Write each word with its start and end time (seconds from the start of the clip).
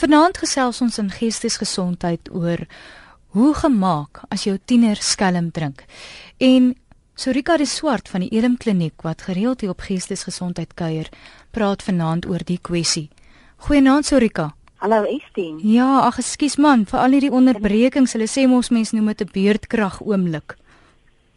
Vanaand 0.00 0.38
gesels 0.40 0.78
ons 0.80 0.96
in 0.96 1.10
geestesgesondheid 1.12 2.30
oor 2.32 2.62
hoe 3.36 3.50
gemaak 3.52 4.22
as 4.32 4.46
jou 4.46 4.54
tiener 4.64 4.96
skelm 4.96 5.50
drink. 5.52 5.82
En 6.40 6.70
Sorika 7.20 7.58
de 7.60 7.66
Swart 7.68 8.08
van 8.08 8.24
die 8.24 8.30
Elim 8.32 8.54
Kliniek 8.56 9.04
wat 9.04 9.26
gereeld 9.28 9.60
hier 9.60 9.74
op 9.74 9.84
geestesgesondheid 9.84 10.72
kuier, 10.74 11.10
praat 11.52 11.84
vanaand 11.84 12.24
oor 12.30 12.40
die 12.48 12.56
kwessie. 12.56 13.10
Goeienaand 13.66 14.08
Sorika. 14.08 14.54
Hallo 14.80 15.04
Estien. 15.04 15.60
Ja, 15.68 16.06
ag 16.06 16.22
ekskuus 16.22 16.56
man, 16.56 16.86
vir 16.88 17.02
al 17.02 17.18
hierdie 17.18 17.34
onderbrekings. 17.36 18.16
Hulle 18.16 18.30
sê 18.30 18.46
mos 18.48 18.72
mense 18.72 18.96
noem 18.96 19.12
dit 19.12 19.20
'n 19.28 19.32
beerdkrag 19.36 20.00
oomblik. 20.00 20.56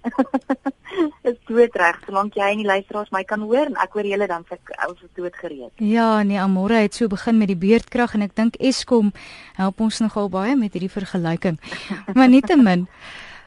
Dit 0.04 1.32
is 1.34 1.40
dood 1.48 1.76
reg, 1.80 2.00
solank 2.06 2.36
jy 2.36 2.52
en 2.52 2.62
die 2.62 2.68
luisteraars 2.68 3.12
my 3.16 3.24
kan 3.24 3.42
hoor 3.48 3.72
en 3.72 3.78
ek 3.82 3.96
hoor 3.96 4.06
julle 4.06 4.28
dan 4.28 4.46
se 4.50 4.58
ou 4.88 4.94
se 5.00 5.08
dood 5.16 5.36
gereed. 5.36 5.72
Ja, 5.80 6.24
nee, 6.24 6.40
Amore 6.40 6.84
het 6.84 6.96
so 6.96 7.08
begin 7.08 7.38
met 7.38 7.48
die 7.48 7.60
beerdkrag 7.60 8.14
en 8.14 8.22
ek 8.28 8.36
dink 8.36 8.60
Eskom 8.60 9.14
help 9.60 9.80
ons 9.82 10.00
nogal 10.04 10.30
baie 10.30 10.56
met 10.60 10.74
hierdie 10.74 10.92
vergelyking. 10.92 11.60
maar 12.18 12.30
nietemin 12.30 12.88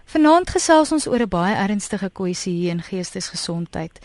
Vanaand 0.06 0.50
gesels 0.54 0.92
ons 0.94 1.08
oor 1.10 1.22
'n 1.24 1.28
baie 1.28 1.54
ernstige 1.54 2.10
kwessie 2.10 2.52
hier 2.54 2.70
in 2.70 2.82
geestesgesondheid. 2.82 3.98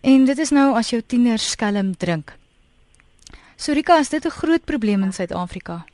En 0.00 0.24
dit 0.24 0.38
is 0.38 0.50
nou 0.50 0.74
as 0.74 0.90
jou 0.90 1.02
tiener 1.02 1.38
skelm 1.38 1.96
drink. 1.96 2.34
Sorika, 3.56 3.98
is 3.98 4.08
dit 4.08 4.24
'n 4.24 4.30
groot 4.30 4.64
probleem 4.64 5.02
in 5.02 5.12
Suid-Afrika? 5.12 5.84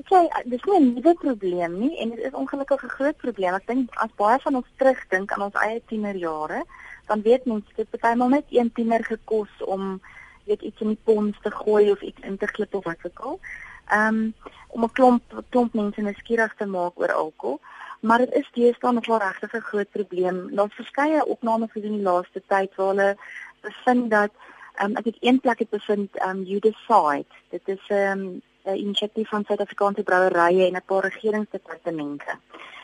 Ek 0.00 0.10
sê 0.12 0.18
dis 0.44 0.64
nie 0.68 0.78
'n 0.78 0.94
nuwe 0.94 1.14
probleem 1.14 1.78
nie 1.78 1.94
en 2.00 2.10
dit 2.10 2.24
is 2.28 2.40
ongelukkig 2.40 2.82
'n 2.84 2.96
groot 2.96 3.16
probleem. 3.16 3.54
Ek 3.54 3.66
dink 3.66 3.94
as 4.04 4.12
baie 4.16 4.38
van 4.38 4.56
ons 4.56 4.70
terugdink 4.76 5.32
aan 5.32 5.46
ons 5.48 5.54
eie 5.66 5.82
tienerjare, 5.86 6.64
dan 7.06 7.22
weet 7.22 7.44
mense 7.44 7.68
dit 7.76 7.88
het 7.90 7.90
bytelmal 7.90 8.28
net 8.28 8.44
een 8.50 8.72
tiener 8.72 9.04
gekos 9.04 9.52
om 9.64 10.00
weet 10.44 10.62
iets 10.62 10.80
in 10.80 10.88
die 10.88 11.04
pons 11.04 11.36
te 11.42 11.50
gooi 11.50 11.90
of 11.90 12.00
iets 12.02 12.20
in 12.20 12.36
te 12.36 12.46
klip 12.46 12.74
of 12.74 12.84
wat 12.84 13.06
ook 13.08 13.18
al. 13.18 13.40
Ehm 13.88 14.14
um, 14.14 14.34
om 14.68 14.84
'n 14.84 14.92
klomp 14.92 15.22
klomp 15.50 15.72
mense 15.74 16.00
nuuskierig 16.00 16.54
te 16.54 16.66
maak 16.66 16.92
oor 17.00 17.12
alkohol. 17.12 17.60
Maar 18.00 18.18
dit 18.18 18.32
is 18.32 18.50
deesdae 18.52 18.92
nog 18.92 19.06
wel 19.06 19.18
regtig 19.18 19.52
'n 19.52 19.68
groot 19.70 19.90
probleem. 19.90 20.54
Daar's 20.54 20.74
verskeie 20.74 21.26
opnames 21.26 21.72
gedoen 21.72 21.96
die 21.96 22.08
laaste 22.10 22.42
tyd 22.46 22.74
waar 22.74 22.86
hulle 22.86 23.16
bevind 23.60 24.10
dat 24.10 24.32
ehm 24.74 24.90
um, 24.90 24.96
ek 24.96 25.04
het 25.04 25.16
een 25.20 25.40
plek 25.40 25.58
het 25.58 25.70
bevind 25.70 26.16
ehm 26.16 26.28
um, 26.28 26.42
you 26.42 26.60
decide. 26.60 27.30
Dit 27.48 27.62
is 27.64 27.84
ehm 27.88 28.20
um, 28.20 28.42
'n 28.66 28.76
inisiatief 28.76 29.28
van 29.28 29.44
Suid-Afrikaanse 29.44 30.02
brouerye 30.02 30.66
en 30.66 30.76
'n 30.76 30.82
paar 30.86 31.02
regeringsdepartemente. 31.02 32.30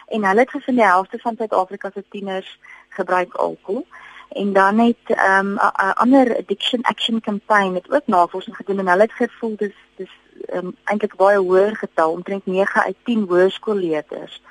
En 0.06 0.24
hulle 0.24 0.40
het 0.40 0.50
gevind 0.50 0.76
die 0.76 0.86
helfte 0.86 1.18
van 1.18 1.34
Suid-Afrika 1.36 1.90
se 1.94 2.04
tieners 2.08 2.58
gebruik 2.88 3.34
alkohol. 3.34 3.86
En 4.28 4.52
dan 4.52 4.78
het 4.78 5.04
ehm, 5.04 5.46
'n 5.46 5.58
um, 5.58 5.92
ander 5.94 6.36
addiction 6.36 6.82
action 6.82 7.20
campaign 7.20 7.74
het 7.74 7.90
ook 7.90 8.06
navorsing 8.06 8.56
gedoen 8.56 8.78
en 8.78 8.88
hulle 8.88 9.02
het 9.02 9.12
gevoel 9.12 9.56
dis 9.56 9.74
dis 9.96 10.10
um, 10.52 10.76
eintlik 10.84 11.16
baie 11.16 11.38
hoër 11.38 11.76
getal, 11.76 12.10
omtrent 12.10 12.46
9 12.46 12.82
uit 12.82 12.96
10 13.04 13.24
hoërskoolleerders 13.28 14.42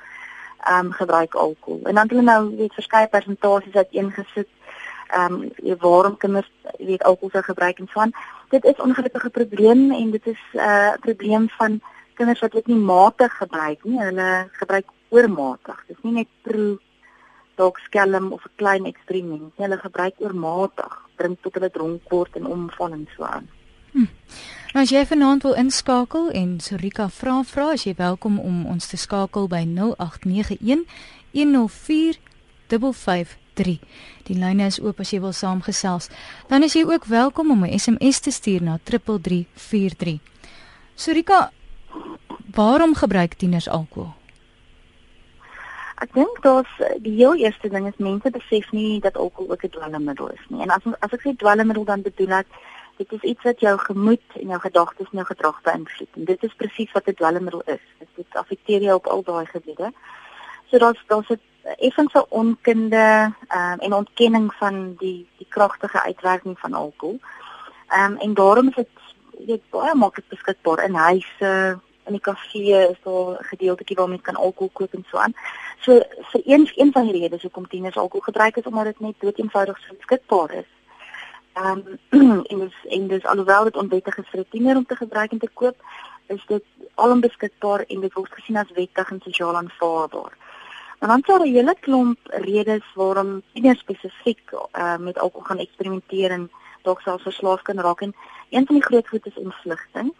um, 0.70 0.92
gebruik 0.92 1.34
alkohol. 1.34 1.80
En 1.82 1.94
dan 1.94 2.02
het 2.02 2.10
hulle 2.10 2.22
nou 2.22 2.56
weet 2.56 2.74
verskeie 2.74 3.06
persentasies 3.06 3.74
uiteengesit 3.74 4.48
um, 5.16 5.52
waarom 5.78 6.16
kinders 6.16 6.50
weet 6.78 7.02
alkohol 7.02 7.30
se 7.30 7.42
gebruik 7.42 7.78
en 7.78 7.88
so 7.92 8.00
aan 8.00 8.12
dit 8.52 8.64
is 8.64 8.84
ongelukkige 8.84 9.30
probleem 9.30 9.90
en 9.92 10.10
dit 10.10 10.26
is 10.26 10.42
'n 10.52 10.58
uh, 10.58 10.92
probleem 11.00 11.48
van 11.48 11.80
kinders 12.14 12.40
wat 12.40 12.52
dit 12.52 12.66
nie 12.66 12.76
matig 12.76 13.32
gebruik 13.36 13.84
nie. 13.84 13.98
Hulle 14.00 14.48
gebruik 14.52 14.88
oormatig. 15.08 15.84
Dit 15.86 15.96
is 15.96 16.02
nie 16.02 16.12
net 16.12 16.28
proe 16.42 16.78
dalk 17.54 17.78
skelm 17.78 18.32
of 18.32 18.44
'n 18.44 18.56
klein 18.56 18.84
ekstreem 18.84 19.28
nie. 19.30 19.52
Hulle 19.56 19.78
gebruik 19.78 20.14
oormatig, 20.18 20.92
drink 21.16 21.38
tot 21.42 21.54
hulle 21.54 21.70
dronk 21.70 22.02
word 22.08 22.36
en 22.36 22.46
omval 22.46 22.92
en 22.92 23.08
so 23.16 23.22
aan. 23.24 23.48
Hm. 23.92 24.06
Nou 24.72 24.82
as 24.82 24.90
jy 24.90 25.06
vanaand 25.06 25.42
wil 25.42 25.54
inskakel 25.54 26.30
en 26.30 26.60
Sorika 26.60 27.08
vra 27.08 27.42
vra, 27.42 27.70
as 27.72 27.84
jy 27.84 27.94
welkom 27.96 28.38
om 28.38 28.66
ons 28.66 28.86
te 28.86 28.96
skakel 28.96 29.48
by 29.48 29.64
0891 29.68 30.84
104 31.32 32.18
55 32.68 33.41
3. 33.54 33.80
Die 34.28 34.38
lyne 34.38 34.66
is 34.66 34.80
oop 34.80 35.00
as 35.00 35.10
jy 35.10 35.20
wil 35.20 35.32
saamgesels. 35.32 36.08
Dan 36.48 36.62
is 36.62 36.72
jy 36.72 36.84
ook 36.84 37.04
welkom 37.04 37.50
om 37.50 37.64
'n 37.64 37.78
SMS 37.78 38.20
te 38.20 38.30
stuur 38.30 38.62
na 38.62 38.78
3343. 38.82 40.18
Surika, 40.94 41.50
waarom 42.54 42.94
gebruik 42.94 43.34
tieners 43.34 43.68
alkohol? 43.68 44.14
Ek 46.02 46.10
dink 46.14 46.42
dat 46.42 46.66
die 46.98 47.14
heel 47.14 47.36
eerste 47.38 47.68
ding 47.68 47.86
is 47.86 47.98
mense 48.02 48.30
besef 48.30 48.72
nie 48.72 49.00
dat 49.00 49.16
alkohol 49.16 49.52
ook 49.52 49.64
'n 49.64 49.70
dwelmmiddel 49.70 50.28
is 50.28 50.44
nie. 50.48 50.62
En 50.62 50.70
as 50.70 50.82
as 50.98 51.12
ek 51.12 51.22
sê 51.22 51.36
dwelmmiddel 51.36 51.84
dan 51.84 52.02
bedoel 52.02 52.32
ek 52.42 52.46
dit 52.96 53.12
is 53.12 53.22
iets 53.22 53.42
wat 53.42 53.60
jou 53.60 53.78
gemoed 53.78 54.26
en 54.40 54.48
jou 54.48 54.60
gedagtes 54.60 55.06
en 55.10 55.18
jou 55.20 55.26
gedrag 55.26 55.62
beïnvloed. 55.62 56.08
En 56.16 56.24
dit 56.24 56.42
is 56.42 56.54
presies 56.54 56.92
wat 56.92 57.06
'n 57.06 57.14
dwelmmiddel 57.14 57.62
is. 57.66 57.84
Dit 58.16 58.26
affekteer 58.30 58.82
jou 58.82 58.94
op 58.94 59.06
al 59.06 59.22
daai 59.22 59.46
gebiede. 59.46 59.92
So 60.70 60.78
daar's 60.78 61.02
daar's 61.06 61.30
'n 61.30 61.40
effense 61.62 62.26
onkunde 62.28 63.34
um, 63.54 63.78
en 63.78 63.92
ontkenning 63.94 64.54
van 64.54 64.94
die 64.98 65.26
die 65.36 65.46
kragtige 65.48 66.02
uitwerking 66.02 66.58
van 66.58 66.74
alkohol. 66.74 67.18
Ehm 67.88 68.12
um, 68.12 68.18
en 68.18 68.34
daarom 68.34 68.68
is 68.68 68.74
dit 68.74 68.88
weet 69.46 69.70
baie 69.70 69.94
maklik 69.94 70.28
beskikbaar 70.28 70.84
in 70.84 70.94
huise, 70.94 71.78
in 72.04 72.12
die 72.12 72.20
kafee 72.20 72.88
is 72.88 73.00
daar 73.02 73.38
'n 73.38 73.44
gedeeltjie 73.44 73.96
waar 73.96 74.08
mense 74.08 74.24
kan 74.24 74.36
alkohol 74.36 74.70
koop 74.72 74.92
en 74.94 75.04
so 75.10 75.16
aan. 75.16 75.34
So 75.80 76.00
vir 76.30 76.42
een 76.44 76.70
een 76.74 76.92
van 76.92 77.06
die 77.06 77.20
redes 77.20 77.42
hoekom 77.42 77.68
tieners 77.68 77.96
alkohol 77.96 78.20
gebruik 78.20 78.56
is 78.56 78.64
omdat 78.64 78.84
dit 78.84 79.00
net 79.00 79.14
dood 79.18 79.38
eenvoudig 79.38 79.78
so 79.78 79.94
beskikbaar 79.94 80.52
is. 80.52 80.70
Ehm 81.52 81.98
um, 82.10 82.44
en 82.50 82.58
dis 82.58 82.76
en 82.88 83.06
dis 83.06 83.24
alhoewel 83.24 83.64
dit 83.64 83.76
onwettig 83.76 84.18
is 84.18 84.28
vir 84.28 84.40
'n 84.40 84.46
tiener 84.50 84.76
om 84.76 84.86
te 84.86 84.96
gebruik 84.96 85.30
en 85.32 85.38
te 85.38 85.50
koop, 85.54 85.76
is 86.26 86.44
dit 86.46 86.64
alom 86.94 87.20
beskikbaar 87.20 87.84
en 87.88 88.00
dit 88.00 88.12
word 88.12 88.32
gesien 88.32 88.56
as 88.56 88.72
wettig 88.74 89.10
en 89.10 89.20
sosiaal 89.24 89.56
aanvaarbaar. 89.56 90.32
En 91.02 91.08
dan 91.08 91.22
sou 91.26 91.38
'n 91.42 91.52
hele 91.54 91.74
klomp 91.80 92.18
redes 92.24 92.86
waarom 92.94 93.42
tieners 93.52 93.78
spesifiek 93.78 94.52
uh, 94.52 94.96
met 94.96 95.18
alkohol 95.18 95.46
gaan 95.46 95.58
eksperimenteer 95.58 96.30
en 96.30 96.50
dalk 96.82 97.00
selfs 97.00 97.22
verslaaf 97.22 97.62
kan 97.62 97.80
raak 97.80 98.00
en 98.00 98.14
een 98.50 98.66
van 98.66 98.74
die 98.74 98.84
groot 98.84 99.08
goed 99.08 99.26
is 99.26 99.42
ontvlugting. 99.46 100.14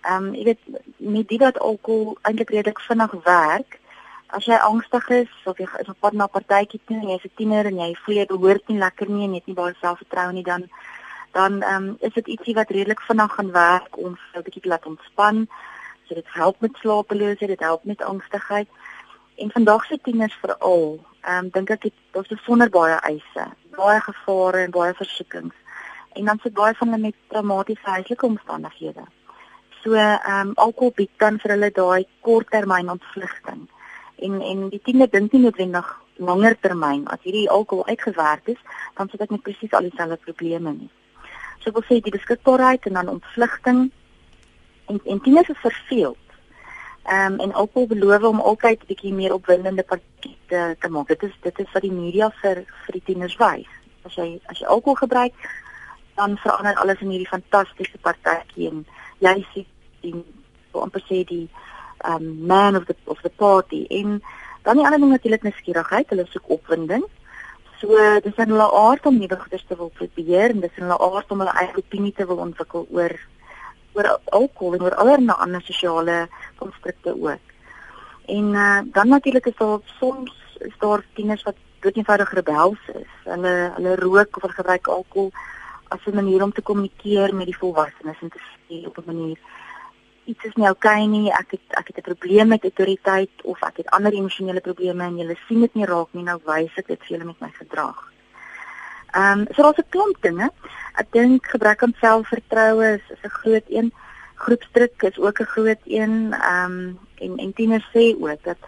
Ehm 0.00 0.24
um, 0.24 0.34
jy 0.34 0.44
weet 0.44 0.62
nie 0.96 1.24
dit 1.24 1.38
dat 1.38 1.58
alkohol 1.58 2.18
eintlik 2.22 2.50
redelik 2.50 2.80
vinnig 2.80 3.14
werk. 3.24 3.78
As 4.26 4.44
jy 4.44 4.54
angstig 4.54 5.08
is 5.08 5.30
of 5.44 5.58
jy 5.58 5.68
is 5.78 5.88
op 5.88 6.00
pad 6.00 6.12
na 6.12 6.24
'n 6.24 6.36
partytjie 6.36 6.80
toe 6.84 6.96
en 6.96 7.08
jy's 7.08 7.24
'n 7.24 7.36
tiener 7.36 7.66
en 7.66 7.78
jy 7.78 7.94
voel 7.94 8.14
jy 8.16 8.26
behoort 8.26 8.68
nie 8.68 8.78
lekker 8.78 9.08
nie 9.08 9.24
en 9.24 9.30
jy 9.30 9.38
het 9.38 9.46
nie 9.46 9.60
baie 9.62 9.74
selfvertroue 9.80 10.32
nie 10.32 10.44
dan 10.50 10.68
dan 11.32 11.62
ehm 11.62 11.88
um, 11.88 11.96
is 12.00 12.12
dit 12.12 12.26
ietsie 12.26 12.54
wat 12.54 12.70
redelik 12.70 13.00
vinnig 13.00 13.32
gaan 13.34 13.52
werk 13.52 13.96
om 13.96 14.18
jou 14.32 14.42
bietjie 14.42 14.62
te 14.62 14.68
laat 14.68 14.86
ontspan. 14.86 15.46
So 16.06 16.14
dit 16.14 16.26
help 16.28 16.60
met 16.60 16.76
slapeloosheid, 16.76 17.50
dit 17.50 17.60
help 17.60 17.84
met 17.84 18.02
angstigheid. 18.02 18.68
En 19.38 19.50
vandag 19.50 19.84
se 19.86 19.98
tieners 20.02 20.34
veral, 20.40 20.98
ehm 21.22 21.44
um, 21.44 21.48
dink 21.54 21.70
ek 21.70 21.84
daar's 22.14 22.30
besonder 22.32 22.70
baie 22.74 22.96
eise, 23.06 23.44
baie 23.76 24.00
gevare 24.02 24.64
en 24.66 24.74
baie 24.74 24.94
versoekings. 24.98 25.54
En 26.18 26.24
dan 26.24 26.40
sit 26.42 26.54
baie 26.56 26.74
van 26.74 26.90
hulle 26.90 27.02
met 27.02 27.14
traumatiese 27.30 27.90
huislike 27.90 28.26
omstandighede. 28.26 29.04
So 29.82 29.94
ehm 29.94 30.48
um, 30.48 30.52
alkohol 30.64 30.92
bied 30.96 31.14
dan 31.22 31.38
vir 31.38 31.54
hulle 31.54 31.70
daai 31.70 32.06
korttermyn 32.26 32.90
ontvlugting. 32.96 33.62
En 34.26 34.40
en 34.50 34.68
die 34.74 34.82
tiener 34.82 35.10
dink 35.10 35.32
nie 35.32 35.44
noodwendig 35.46 35.94
langer 36.30 36.58
termyn 36.60 37.06
as 37.06 37.22
hierdie 37.22 37.50
alkohol 37.50 37.86
uitgewerk 37.86 38.54
is, 38.54 38.62
dan 38.98 39.08
sit 39.08 39.22
ek 39.22 39.30
met 39.30 39.46
presies 39.46 39.72
al 39.72 39.86
dieselfde 39.86 40.18
probleme 40.26 40.74
nie. 40.74 40.90
So 41.62 41.70
wil 41.70 41.86
sê 41.86 42.02
die 42.02 42.18
beskikbaarheid 42.18 42.90
en 42.90 42.98
dan 43.02 43.14
ontvlugting 43.18 43.90
en 44.90 45.00
en 45.04 45.22
tieners 45.22 45.54
is 45.54 45.62
verveeld 45.62 46.27
Ehm 47.08 47.32
um, 47.32 47.38
en 47.40 47.52
alkohol 47.52 47.86
beloof 47.86 48.22
om 48.22 48.40
altyd 48.40 48.80
'n 48.82 48.86
bietjie 48.86 49.12
meer 49.14 49.32
opwindende 49.32 49.82
partytjie 49.82 50.36
te, 50.46 50.76
te 50.80 50.88
maak. 50.88 51.08
Dit 51.08 51.22
is 51.22 51.34
dit 51.40 51.58
is 51.58 51.72
wat 51.72 51.82
die 51.82 51.92
media 51.92 52.30
vir 52.40 52.56
vir 52.84 52.92
die 52.92 53.02
tieners 53.04 53.36
wys. 53.36 53.70
As 54.02 54.14
jy 54.14 54.40
as 54.46 54.58
jy 54.58 54.66
alkohol 54.66 54.94
gebruik, 54.94 55.32
dan 56.14 56.36
verander 56.36 56.74
alles 56.74 57.00
in 57.00 57.08
hierdie 57.08 57.30
fantastiese 57.30 57.98
partytjie 57.98 58.68
en 58.68 58.84
jy 59.18 59.46
sien 59.52 59.66
die 60.00 60.24
so 60.72 60.84
amper 60.84 61.00
sê 61.08 61.24
die 61.24 61.48
ehm 62.04 62.14
um, 62.14 62.46
man 62.46 62.76
of 62.76 62.84
the 62.84 62.96
of 63.04 63.22
the 63.22 63.30
party 63.30 63.86
en 63.88 64.20
dan 64.62 64.76
die 64.76 64.84
ander 64.84 65.00
ding 65.00 65.10
natuurlik 65.10 65.42
nuuskierigheid. 65.42 66.08
Hulle 66.08 66.26
soek 66.28 66.50
opwinding. 66.58 67.04
So 67.80 68.20
dis 68.20 68.36
in 68.36 68.52
hulle 68.52 68.70
aard 68.84 69.06
om 69.06 69.18
nuwe 69.18 69.40
goeie 69.40 69.64
te 69.68 69.76
wil 69.76 69.92
probeer 69.94 70.50
en 70.50 70.60
dis 70.60 70.76
in 70.76 70.84
hulle 70.90 71.00
aard 71.10 71.30
om 71.30 71.38
hulle 71.38 71.58
eie 71.62 71.76
opinie 71.76 72.12
te 72.12 72.26
wil 72.26 72.44
ontwikkel 72.44 72.86
oor 72.90 73.16
oor 73.98 74.08
alkohol 74.40 74.78
en 74.78 74.82
oor 74.86 74.96
allerlei 75.02 75.36
ander 75.36 75.62
sosiale 75.62 76.28
konstrukte 76.58 77.14
ook. 77.14 77.54
En 78.26 78.44
uh, 78.54 78.80
dan 78.84 79.08
natuurlik 79.08 79.46
is 79.46 79.56
daar 79.56 79.78
soms 79.98 80.34
is 80.58 80.74
daar 80.78 81.04
tieners 81.14 81.42
wat 81.42 81.56
dood 81.80 81.96
eenvoudig 81.96 82.32
rebels 82.34 82.82
is. 82.94 83.12
Hulle 83.24 83.72
hulle 83.76 83.94
rook 83.96 84.42
of 84.42 84.54
gebruik 84.54 84.86
alkohol 84.86 85.30
as 85.88 86.06
'n 86.06 86.14
manier 86.14 86.42
om 86.42 86.52
te 86.52 86.62
kommunikeer 86.62 87.34
met 87.34 87.46
die 87.46 87.56
volwassenes 87.56 88.20
en 88.20 88.30
te 88.30 88.38
sê 88.38 88.86
op 88.86 88.98
'n 88.98 89.06
manier 89.06 89.38
iets 90.24 90.44
is 90.44 90.54
nie 90.54 90.68
oukei 90.68 91.02
okay 91.02 91.06
nie, 91.06 91.30
ek 91.32 91.50
het 91.56 91.78
ek 91.80 91.86
het 91.86 91.98
'n 91.98 92.08
probleem 92.10 92.48
met 92.48 92.62
autoriteit 92.62 93.30
of 93.42 93.62
ek 93.62 93.76
het 93.76 93.90
ander 93.90 94.12
emosionele 94.12 94.60
probleme 94.60 95.04
en 95.04 95.16
julle 95.16 95.36
sien 95.46 95.60
dit 95.60 95.74
nie 95.74 95.86
raak 95.86 96.08
nie, 96.12 96.22
nou 96.22 96.38
wys 96.44 96.74
ek 96.76 96.86
dit 96.86 97.00
vir 97.00 97.08
julle 97.08 97.24
met 97.24 97.40
my 97.40 97.50
gedrag. 97.50 98.07
Ehm 99.10 99.40
um, 99.40 99.46
so 99.54 99.62
daar's 99.62 99.78
'n 99.78 99.88
klomp 99.88 100.16
dinge. 100.20 100.50
Ek 100.94 101.06
dink 101.12 101.46
gebrek 101.46 101.82
aan 101.82 101.94
selfvertroue 102.00 102.94
is, 102.94 103.04
is 103.10 103.22
'n 103.22 103.38
groot 103.40 103.68
een. 103.68 103.92
Groepsdruk 104.34 105.02
is 105.02 105.18
ook 105.18 105.40
'n 105.40 105.52
groot 105.54 105.82
een. 105.84 106.32
Ehm 106.32 106.72
um, 106.72 106.98
en 107.18 107.36
en 107.36 107.52
tieners 107.52 107.88
sê 107.94 108.14
ook 108.20 108.42
dat 108.42 108.60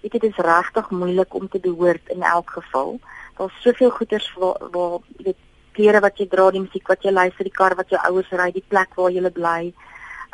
weet 0.00 0.12
jy 0.12 0.18
dit 0.18 0.30
is 0.30 0.44
regtig 0.44 0.90
moeilik 0.90 1.34
om 1.34 1.48
te 1.48 1.58
behoort 1.58 2.08
in 2.08 2.22
elk 2.22 2.50
geval. 2.50 3.00
Daar's 3.36 3.62
soveel 3.62 3.90
goeders 3.90 4.34
waar 4.38 4.58
waar 4.70 4.98
weet 5.16 5.36
klere 5.72 6.00
wat 6.00 6.18
jy 6.18 6.26
dra, 6.26 6.50
die 6.50 6.60
musiek 6.60 6.88
wat 6.88 7.02
jy 7.02 7.12
luister, 7.12 7.44
die 7.44 7.58
kar 7.58 7.74
wat 7.76 7.90
jou 7.92 8.00
ouers 8.08 8.30
ry, 8.30 8.50
die 8.52 8.64
plek 8.68 8.94
waar 8.96 9.10
jy 9.10 9.30
bly, 9.30 9.72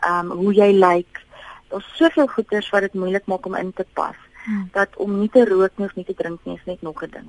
ehm 0.02 0.30
um, 0.30 0.38
hoe 0.38 0.54
jy 0.54 0.70
lyk. 0.72 1.22
Daar's 1.68 1.96
soveel 1.96 2.26
goeders 2.26 2.70
wat 2.70 2.80
dit 2.86 2.94
moeilik 2.94 3.26
maak 3.26 3.46
om 3.46 3.54
in 3.54 3.72
te 3.72 3.86
pas. 3.94 4.16
Hmm. 4.44 4.68
dat 4.72 4.96
om 4.96 5.18
nie 5.20 5.30
te 5.30 5.44
rook 5.46 5.70
nie 5.76 5.86
of 5.86 5.94
nie 5.94 6.04
te 6.04 6.14
drink 6.18 6.40
nie 6.44 6.56
is 6.56 6.64
net 6.66 6.82
nog 6.82 7.02
'n 7.02 7.10
ding. 7.10 7.28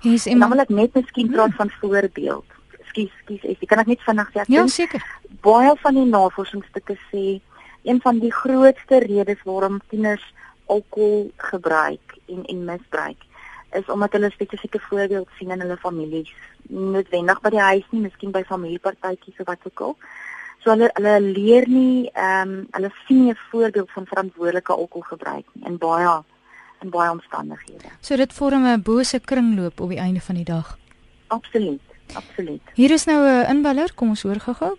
Hier's 0.00 0.26
iemand 0.26 0.52
wil 0.52 0.62
ek 0.62 0.68
net 0.68 0.94
miskien 0.94 1.30
praat 1.30 1.48
hmm. 1.48 1.56
van 1.56 1.70
voorbeeld. 1.80 2.44
Skus, 2.90 3.10
skus, 3.22 3.42
ek 3.42 3.66
kan 3.66 3.78
ek 3.78 3.86
net 3.86 4.00
vinnig 4.00 4.30
sê. 4.30 4.44
Ja, 4.46 4.66
seker. 4.66 5.02
Baie 5.40 5.74
van 5.82 5.94
die 5.94 6.04
navorsingsstukke 6.04 6.96
sê 7.10 7.40
een 7.82 8.00
van 8.00 8.18
die 8.18 8.32
grootste 8.32 8.98
redes 8.98 9.42
waarom 9.44 9.80
tieners 9.88 10.22
alkohol 10.66 11.30
gebruik 11.36 12.18
en 12.28 12.44
en 12.44 12.64
misbruik 12.64 13.20
is 13.72 13.86
omdat 13.86 14.12
hulle 14.12 14.30
spesifieke 14.30 14.80
voorbeeld 14.80 15.28
sien 15.38 15.50
in 15.50 15.60
hulle 15.60 15.76
families. 15.76 16.32
Nie 16.68 16.90
noodwendig 16.96 17.40
by 17.40 17.50
die 17.54 17.60
huis 17.60 17.86
nie, 17.90 18.02
miskien 18.02 18.30
by 18.34 18.44
familiepartytjies 18.48 19.40
of 19.40 19.46
wat 19.46 19.64
ook 19.68 19.80
al. 19.80 19.96
So 20.62 20.70
hulle 20.70 20.90
hulle 20.94 21.14
leer 21.20 21.66
nie 21.68 22.10
ehm 22.12 22.52
um, 22.52 22.66
hulle 22.76 22.90
sien 23.06 23.30
'n 23.30 23.38
voorbeeld 23.50 23.90
van 23.90 24.06
verantwoordelike 24.06 24.72
alkoholgebruik 24.72 25.46
nie 25.52 25.66
in 25.66 25.78
baie 25.78 26.22
in 26.82 26.90
baie 26.90 27.10
omstandighede. 27.10 27.88
So 28.00 28.16
dit 28.16 28.32
vorm 28.32 28.66
'n 28.66 28.82
bose 28.82 29.20
kringloop 29.20 29.80
op 29.80 29.88
die 29.88 29.98
einde 29.98 30.20
van 30.20 30.34
die 30.34 30.44
dag. 30.44 30.78
Absoluut, 31.26 31.80
absoluut. 32.14 32.62
Hier 32.74 32.90
is 32.90 33.04
nou 33.04 33.26
'n 33.26 33.48
inbeller, 33.48 33.94
kom 33.94 34.08
ons 34.08 34.22
hoor 34.22 34.40
gou-gou. 34.40 34.76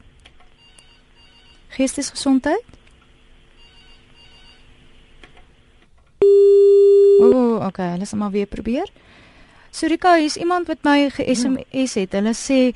Geestesgesondheid? 1.68 2.64
O, 7.20 7.30
oh, 7.30 7.66
okay, 7.66 7.90
hulle 7.92 8.06
sê 8.06 8.16
maar 8.18 8.32
weer 8.32 8.46
probeer. 8.46 8.90
Surika, 9.72 10.16
is 10.16 10.38
iemand 10.38 10.68
wat 10.68 10.84
my 10.84 11.10
ge-SMS 11.10 11.94
het. 11.94 12.12
Hulle 12.12 12.34
sê 12.34 12.76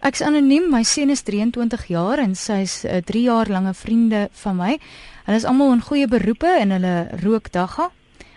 ek's 0.00 0.22
anoniem, 0.24 0.70
my 0.70 0.82
seun 0.82 1.10
is 1.10 1.22
23 1.22 1.86
jaar 1.86 2.18
en 2.18 2.34
sy's 2.34 2.84
'n 2.84 2.88
uh, 2.88 3.02
3 3.04 3.22
jaar 3.22 3.48
lange 3.48 3.74
vriende 3.74 4.28
van 4.32 4.56
my. 4.56 4.78
Hulle 5.24 5.36
is 5.36 5.44
almal 5.44 5.72
in 5.72 5.80
goeie 5.80 6.08
beroepe 6.08 6.46
en 6.46 6.70
hulle 6.70 7.08
rook 7.22 7.52
dagga. 7.52 7.90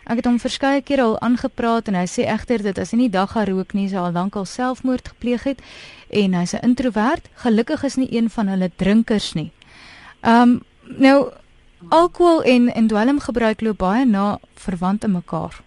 Ek 0.06 0.20
het 0.22 0.28
hom 0.30 0.38
verskeie 0.38 0.84
kere 0.86 1.02
al 1.02 1.16
aangepraat 1.26 1.88
en 1.90 1.96
hy 1.98 2.06
sê 2.06 2.28
egter 2.30 2.62
dit 2.62 2.78
as 2.78 2.92
hy 2.94 2.98
nie 3.00 3.10
dagga 3.10 3.46
rook 3.50 3.74
nie, 3.74 3.88
sou 3.90 4.04
al 4.06 4.14
lank 4.14 4.36
al 4.38 4.46
selfmoord 4.46 5.08
gepleeg 5.16 5.48
het 5.50 5.64
en 6.10 6.34
hy's 6.38 6.54
'n 6.54 6.62
introwert. 6.62 7.26
Gelukkig 7.42 7.84
is 7.84 7.96
nie 7.96 8.14
een 8.14 8.30
van 8.30 8.48
hulle 8.48 8.70
drinkers 8.76 9.34
nie. 9.34 9.52
Um 10.22 10.62
nou 10.98 11.32
alkohol 11.90 12.44
en 12.44 12.74
en 12.74 12.88
dwelmgebruik 12.88 13.62
loop 13.62 13.78
baie 13.78 14.06
na 14.06 14.40
verwant 14.54 15.04
in 15.04 15.12
mekaar. 15.12 15.62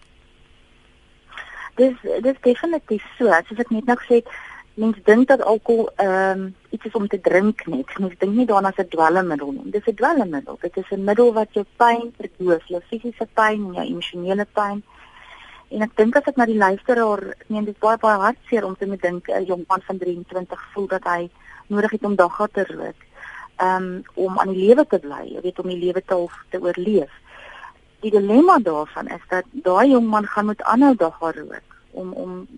Dis 1.74 1.94
dis 2.22 2.36
definitief 2.42 3.04
so. 3.18 3.26
Soos 3.48 3.58
ek 3.58 3.70
net 3.70 3.84
nou 3.84 3.96
gesê 3.96 4.14
het, 4.22 4.28
mense 4.78 5.00
dink 5.04 5.28
dat 5.28 5.42
alkohol 5.42 5.90
ehm 5.96 6.40
um, 6.40 6.54
iets 6.70 6.84
is 6.84 6.96
om 6.98 7.08
te 7.08 7.20
drink 7.20 7.66
net. 7.66 7.98
Mense 7.98 8.16
dink 8.18 8.34
nie 8.34 8.46
daaraan 8.46 8.70
as 8.70 8.78
'n 8.78 8.88
dwelmmiddel 8.94 9.50
nie. 9.52 9.70
Dis 9.70 9.86
'n 9.86 9.94
dwelmmiddel. 9.94 10.58
Dit 10.60 10.76
is 10.76 10.90
'n 10.90 11.04
middel 11.04 11.32
wat 11.32 11.48
jou 11.52 11.64
pyn 11.76 12.12
verdoof, 12.18 12.64
jou 12.66 12.82
fisiese 12.88 13.26
pyn 13.34 13.72
jou 13.74 13.84
emosionele 13.84 14.46
pyn. 14.52 14.82
En 15.68 15.82
ek 15.82 15.96
dink 15.96 16.16
as 16.16 16.26
ek 16.26 16.36
na 16.36 16.46
die 16.46 16.56
luisteraar, 16.56 17.22
nee, 17.46 17.64
dit 17.64 17.74
is 17.74 17.80
baie 17.80 17.98
baie 17.98 18.18
hartseer 18.18 18.64
om 18.64 18.76
te 18.76 18.86
moet 18.86 19.02
dink 19.02 19.28
'n 19.28 19.44
jong 19.44 19.64
man 19.68 19.82
van 19.82 19.98
23 19.98 20.62
voel 20.72 20.86
dat 20.86 21.04
hy 21.04 21.30
nodig 21.66 21.90
het 21.90 22.04
om 22.04 22.14
dagga 22.16 22.46
te 22.46 22.64
rook. 22.64 23.00
Ehm 23.56 23.82
um, 23.82 24.02
om 24.14 24.38
aan 24.38 24.52
die 24.52 24.66
lewe 24.66 24.86
te 24.86 24.98
bly, 24.98 25.24
jy 25.34 25.40
weet 25.40 25.58
om 25.58 25.68
die 25.68 25.84
lewe 25.84 26.02
te 26.06 26.26
te 26.50 26.60
oorleef. 26.60 27.12
Die 28.00 28.10
dilemma 28.10 28.58
daarvan 28.58 29.06
is 29.06 29.24
dat 29.28 29.44
daai 29.52 29.90
jong 29.90 30.06
man 30.06 30.26
gaan 30.26 30.46
moet 30.46 30.62
aanhou 30.62 30.94
dagga 30.94 31.30
rook 31.30 31.68
om 31.90 32.12
om 32.12 32.48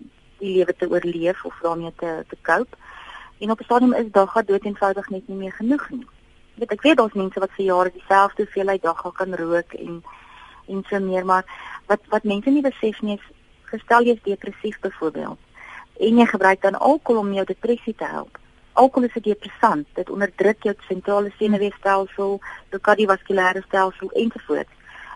die 0.41 0.55
lewe 0.57 0.73
te 0.77 0.89
oorleef 0.89 1.45
of 1.45 1.59
daarmee 1.61 1.93
te 1.97 2.25
te 2.29 2.37
cope. 2.41 2.77
En 3.39 3.51
op 3.51 3.59
'n 3.59 3.63
stadium 3.63 3.93
is 3.93 4.11
dagga 4.11 4.41
dood 4.41 4.65
eenvoudig 4.65 5.09
net 5.09 5.27
nie 5.27 5.37
meer 5.37 5.51
genoeg 5.51 5.89
nie. 5.89 6.07
Weet 6.55 6.71
ek 6.71 6.81
weet 6.81 6.97
daar's 6.97 7.13
mense 7.13 7.39
wat 7.39 7.51
vir 7.57 7.65
jare 7.65 7.91
dieselfde 7.91 8.43
hoeveelheid 8.43 8.81
dagga 8.81 9.09
kan 9.09 9.35
rook 9.35 9.73
en 9.73 10.03
en 10.67 10.83
so 10.89 10.99
meer, 10.99 11.25
maar 11.25 11.45
wat 11.87 12.01
wat 12.09 12.23
mense 12.23 12.49
nie 12.49 12.61
besef 12.61 13.01
nie 13.01 13.15
is 13.17 13.25
gestel 13.63 14.03
jy's 14.03 14.23
depressief 14.23 14.79
byvoorbeeld 14.79 15.39
en 16.07 16.17
jy 16.17 16.25
gebruik 16.25 16.61
dan 16.61 16.79
alkohol 16.79 17.21
om 17.21 17.33
jou 17.33 17.45
depressie 17.45 17.95
te 17.95 18.05
help. 18.05 18.37
Alkohol 18.73 19.07
is 19.07 19.15
'n 19.15 19.21
depressant. 19.21 19.87
Dit 19.93 20.09
onderdruk 20.09 20.63
jou 20.63 20.75
sentrale 20.87 21.31
senuweestelsel, 21.37 22.39
jou 22.69 22.81
kardiovaskulêre 22.81 23.61
stelsel 23.67 24.11
ensovoorts. 24.11 24.75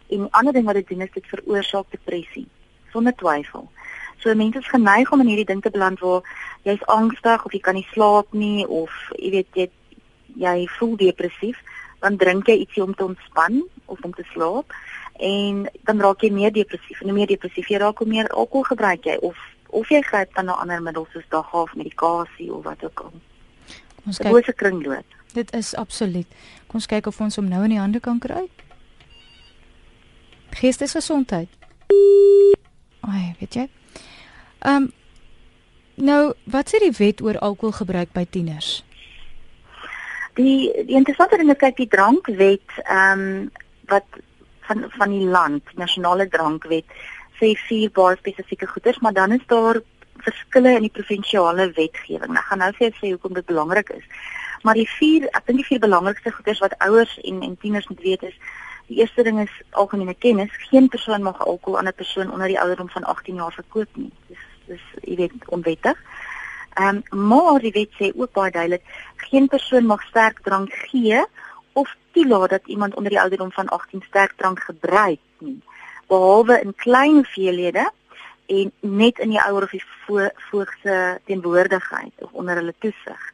En 0.09 0.19
'n 0.21 0.31
ander 0.31 0.53
ding 0.53 0.65
wat 0.65 0.75
dit 0.75 0.87
doen 0.87 1.01
is 1.01 1.11
dit 1.13 1.27
veroorsaak 1.27 1.85
depressie 1.89 2.47
sonder 2.91 3.15
twyfel. 3.15 3.69
So 4.23 4.33
mense 4.35 4.59
is 4.59 4.67
geneig 4.71 5.11
om 5.11 5.21
in 5.21 5.27
hierdie 5.27 5.45
ding 5.45 5.61
te 5.61 5.69
beland 5.69 5.99
waar 5.99 6.21
jy's 6.63 6.83
angstig 6.91 7.45
of 7.45 7.53
jy 7.53 7.61
kan 7.61 7.77
nie 7.77 7.87
slaap 7.93 8.33
nie 8.33 8.65
of 8.67 8.91
jy 9.19 9.31
weet 9.39 9.59
jy 9.59 9.69
jy 10.35 10.67
voel 10.77 10.95
depressief, 10.99 11.59
dan 12.03 12.17
drink 12.19 12.49
jy 12.51 12.57
ietsie 12.65 12.83
om 12.83 12.93
te 12.95 13.05
ontspan 13.05 13.61
of 13.85 14.01
om 14.03 14.13
te 14.13 14.25
slaap 14.33 14.73
en 15.23 15.69
dan 15.87 16.01
raak 16.03 16.25
jy 16.25 16.31
meer 16.35 16.51
depressief 16.51 16.99
en 16.99 17.11
hoe 17.11 17.15
meer 17.15 17.29
depressief 17.31 17.69
jy 17.71 17.79
raak, 17.79 18.01
hoe 18.03 18.07
meer 18.07 18.27
alkohol 18.27 18.67
gebruik 18.71 19.07
jy 19.07 19.15
of 19.21 19.39
of 19.75 19.89
jy 19.91 20.01
gryp 20.03 20.33
dan 20.35 20.45
na 20.45 20.57
ander 20.61 20.81
middels 20.81 21.11
soos 21.11 21.25
dagga 21.29 21.61
of 21.65 21.73
medikasie 21.75 22.51
of 22.53 22.63
wat 22.63 22.83
ook 22.83 23.07
al. 23.07 23.13
Ons 24.05 24.19
kyk. 24.19 24.31
Hoe 24.31 24.43
se 24.43 24.53
kringloop. 24.53 25.15
Dit 25.33 25.51
is 25.53 25.73
absoluut. 25.75 26.27
Kom 26.67 26.79
ons 26.79 26.87
kyk 26.87 27.07
of 27.11 27.19
ons 27.19 27.35
hom 27.35 27.47
nou 27.51 27.63
in 27.67 27.73
die 27.75 27.79
hande 27.81 27.99
kan 27.99 28.19
kry. 28.23 28.45
Geestesgesondheid. 30.55 31.51
Ai, 33.03 33.35
weet 33.39 33.59
jy? 33.59 33.65
Ehm 34.65 34.75
um, 34.75 34.91
nou, 35.95 36.33
wat 36.51 36.71
sê 36.71 36.79
die 36.81 36.95
wet 36.97 37.21
oor 37.21 37.37
alkoholgebruik 37.39 38.09
by 38.13 38.25
tieners? 38.29 38.69
Die 40.39 40.71
die 40.89 40.97
interessante 40.97 41.37
ding 41.37 41.51
is 41.53 41.61
kyk 41.61 41.77
die 41.77 41.91
drankwet 41.91 42.79
ehm 42.83 43.21
um, 43.25 43.51
wat 43.91 44.17
van 44.67 44.87
van 44.97 45.13
die 45.13 45.27
land, 45.37 45.75
nasionale 45.77 46.25
drankwet 46.27 46.97
sê 47.37 47.51
vier 47.67 47.91
baie 47.93 48.17
spesifieke 48.17 48.67
goeders, 48.67 48.99
maar 49.03 49.13
dan 49.13 49.37
is 49.37 49.45
daar 49.51 49.81
verskille 50.25 50.75
in 50.79 50.87
die 50.87 50.95
provinsiale 50.97 51.69
wetgewing. 51.77 52.37
Ek 52.39 52.49
gaan 52.49 52.63
nou 52.63 52.71
vir 52.77 52.87
jou 52.87 52.93
sê 52.97 53.11
hoekom 53.13 53.37
dit 53.37 53.45
belangrik 53.45 53.91
is. 53.99 54.05
Maar 54.63 54.79
die 54.79 54.89
vier, 54.97 55.27
ek 55.37 55.45
dink 55.45 55.61
die 55.61 55.69
vier 55.69 55.83
belangrikste 55.83 56.31
goeders 56.31 56.63
wat 56.63 56.77
ouers 56.87 57.17
en 57.21 57.43
en 57.45 57.57
tieners 57.61 57.89
moet 57.91 58.05
weet 58.07 58.23
is 58.31 58.39
Die 58.87 58.99
eerste 59.01 59.23
ding 59.25 59.39
is 59.41 59.53
algemene 59.71 60.13
kennis. 60.13 60.51
Geen 60.69 60.87
persoon 60.93 61.23
mag 61.25 61.39
alkohol 61.41 61.77
aan 61.77 61.87
'n 61.87 61.93
persoon 62.01 62.31
onder 62.31 62.47
die 62.47 62.59
ouderdom 62.59 62.89
van 62.89 63.03
18 63.03 63.35
jaar 63.35 63.53
verkoop 63.53 63.89
nie. 63.95 64.11
Dis 64.27 64.37
dis 64.67 64.85
jy 65.01 65.15
weet 65.15 65.49
onwettig. 65.49 65.99
Ehm 66.75 67.01
um, 67.11 67.27
maar 67.27 67.59
die 67.63 67.71
wet 67.71 67.91
sê 67.99 68.11
ook 68.15 68.31
baie 68.35 68.51
duidelik, 68.51 68.83
geen 69.29 69.47
persoon 69.47 69.85
mag 69.85 70.01
sterk 70.09 70.41
drank 70.43 70.73
gee 70.89 71.21
of 71.73 71.95
toelaat 72.11 72.49
dat 72.49 72.67
iemand 72.67 72.95
onder 72.95 73.11
die 73.11 73.19
ouderdom 73.19 73.51
van 73.51 73.67
18 73.67 74.03
sterk 74.07 74.33
drank 74.35 74.59
gebruik 74.59 75.19
nie, 75.39 75.61
behalwe 76.07 76.59
in 76.61 76.75
klein 76.75 77.13
hoeveelhede 77.13 77.91
en 78.45 78.71
net 78.79 79.19
in 79.19 79.29
die 79.29 79.41
ouer 79.41 79.63
of 79.63 79.71
die 79.71 79.83
vo 80.05 80.27
voogse 80.49 81.19
teenwoordigheid 81.25 82.13
of 82.27 82.31
onder 82.31 82.55
hulle 82.55 82.73
toesig. 82.79 83.31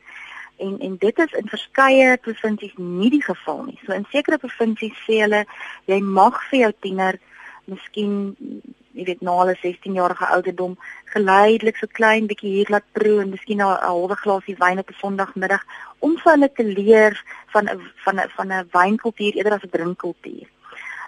En 0.58 0.80
en 0.80 0.96
dit 0.98 1.20
is 1.20 1.32
in 1.32 1.50
verskeie 1.50 2.18
provinsies 2.18 2.74
nie 2.78 3.10
die 3.10 3.24
geval 3.24 3.64
nie. 3.64 3.80
So 3.86 3.94
in 3.94 4.06
sekere 4.10 4.38
provinsies 4.38 5.04
sê 5.08 5.24
hulle 5.26 5.46
jy 5.90 6.00
mag 6.02 6.38
vir 6.50 6.60
jou 6.60 6.72
tiener 6.80 7.20
miskien 7.66 8.36
jy 8.94 9.06
weet 9.08 9.22
na 9.22 9.36
hulle 9.40 9.56
16 9.62 9.94
jarige 9.96 10.28
ouderdom 10.36 10.78
geleidelik 11.14 11.78
so 11.80 11.88
klein 12.00 12.28
bietjie 12.32 12.54
hier 12.58 12.72
laat 12.74 12.88
proe 12.98 13.22
en 13.24 13.30
miskien 13.36 13.62
'n 13.62 13.78
halwe 13.88 14.16
glasie 14.24 14.56
wyn 14.64 14.80
op 14.84 14.90
'n 14.90 15.00
Sondagmiddag 15.02 15.64
om 16.00 16.18
vir 16.18 16.32
hulle 16.34 16.50
te 16.52 16.64
leer 16.64 17.24
van 17.54 17.70
van 18.06 18.20
van 18.36 18.52
'n 18.52 18.70
wynkultuur 18.74 19.34
eerder 19.36 19.54
as 19.54 19.64
'n 19.64 19.76
drinkkultuur. 19.76 20.48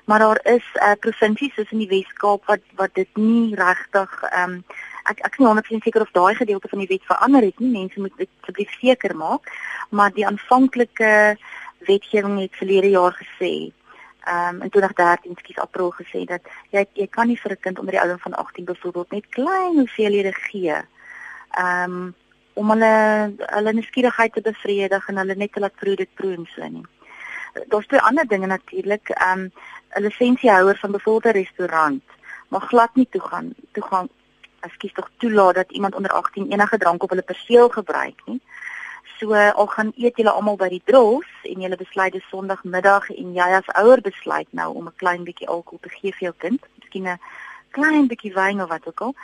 Maar 0.06 0.20
daar 0.20 0.40
is 0.44 0.66
'n 0.74 0.84
uh, 0.88 0.96
provinsies 1.00 1.54
soos 1.54 1.72
in 1.72 1.84
die 1.84 1.94
Wes-Kaap 1.96 2.46
wat 2.46 2.64
wat 2.76 2.94
dit 2.94 3.12
nie 3.18 3.56
regtig 3.56 4.12
ehm 4.24 4.50
um, 4.50 4.64
ek 5.10 5.20
ek 5.20 5.34
is 5.34 5.40
nie 5.40 5.48
100% 5.48 5.84
seker 5.84 6.02
of 6.02 6.12
daai 6.12 6.36
gedeelte 6.36 6.68
van 6.68 6.80
die 6.80 6.88
wet 6.88 7.06
verander 7.06 7.44
het 7.44 7.60
nie. 7.60 7.72
Mense 7.72 8.00
moet 8.00 8.18
dit 8.18 8.30
asseblief 8.42 8.72
seker 8.80 9.16
maak, 9.16 9.52
maar 9.90 10.12
die 10.12 10.28
aanvanklike 10.28 11.38
wetgewing 11.80 12.40
het 12.40 12.56
verlede 12.56 12.90
jaar 12.90 13.16
gesê 13.24 13.72
um, 14.28 14.62
in 14.62 14.70
2013 14.70 15.36
skies 15.38 15.60
April 15.60 15.92
gesê 15.92 16.26
dat 16.26 16.42
jy 16.72 16.86
jy 16.94 17.08
kan 17.08 17.28
nie 17.28 17.40
vir 17.40 17.52
'n 17.52 17.60
kind 17.62 17.80
onder 17.80 17.92
die 17.92 18.02
ouderdom 18.02 18.32
van 18.32 18.46
18 18.46 18.66
byvoorbeeld 18.66 19.12
net 19.12 19.30
klein 19.30 19.78
hoeveelhede 19.78 20.34
gee. 20.34 20.76
Ehm 21.52 21.92
um, 21.92 22.16
om 22.54 22.70
hulle 22.70 23.34
hulle 23.38 23.74
nuuskierigheid 23.74 24.34
te 24.34 24.42
bevredig 24.42 25.08
en 25.08 25.18
hulle 25.18 25.36
net 25.36 25.54
te 25.54 25.60
laat 25.60 25.76
proe 25.76 25.96
dit 25.96 26.14
proe 26.14 26.34
en 26.34 26.48
so 26.56 26.68
nie. 26.68 26.86
Daar's 27.68 27.88
twee 27.88 28.02
ander 28.02 28.28
dinge 28.28 28.46
natuurlik. 28.46 29.10
Ehm 29.10 29.40
um, 29.40 29.52
'n 29.96 30.02
lisensiehouer 30.02 30.78
van 30.78 30.92
byvoorbeeld 30.92 31.36
'n 31.36 31.40
restaurant 31.40 32.04
mag 32.48 32.68
glad 32.68 32.96
nie 32.96 33.08
toegaan 33.10 33.54
toegang 33.72 34.10
ekskuus 34.60 34.94
tog 34.94 35.10
toelaat 35.18 35.56
dat 35.56 35.72
iemand 35.72 35.96
onder 35.96 36.12
18 36.12 36.52
enige 36.52 36.78
drank 36.78 37.04
op 37.04 37.10
hulle 37.10 37.22
perseel 37.22 37.70
gebruik 37.70 38.22
nie 38.26 38.42
So 39.20 39.34
al 39.34 39.68
gaan 39.68 39.92
eet 39.96 40.18
julle 40.18 40.32
almal 40.32 40.58
by 40.58 40.70
die 40.70 40.82
dros 40.86 41.30
en 41.44 41.62
julle 41.62 41.78
besluit 41.78 42.14
dis 42.14 42.30
Sondagmiddag 42.30 43.10
en 43.10 43.34
jy 43.34 43.50
as 43.60 43.74
ouer 43.80 44.02
besluit 44.02 44.48
nou 44.52 44.74
om 44.76 44.88
'n 44.88 45.00
klein 45.02 45.24
bietjie 45.24 45.48
alkohol 45.48 45.80
te 45.82 45.90
gee 45.90 46.12
vir 46.12 46.28
jou 46.30 46.36
kind, 46.38 46.62
miskien 46.80 47.08
'n 47.08 47.20
klein 47.72 48.08
bietjie 48.08 48.34
wyn 48.34 48.62
of 48.62 48.70
wat 48.70 48.88
ook 48.88 49.02
al, 49.02 49.16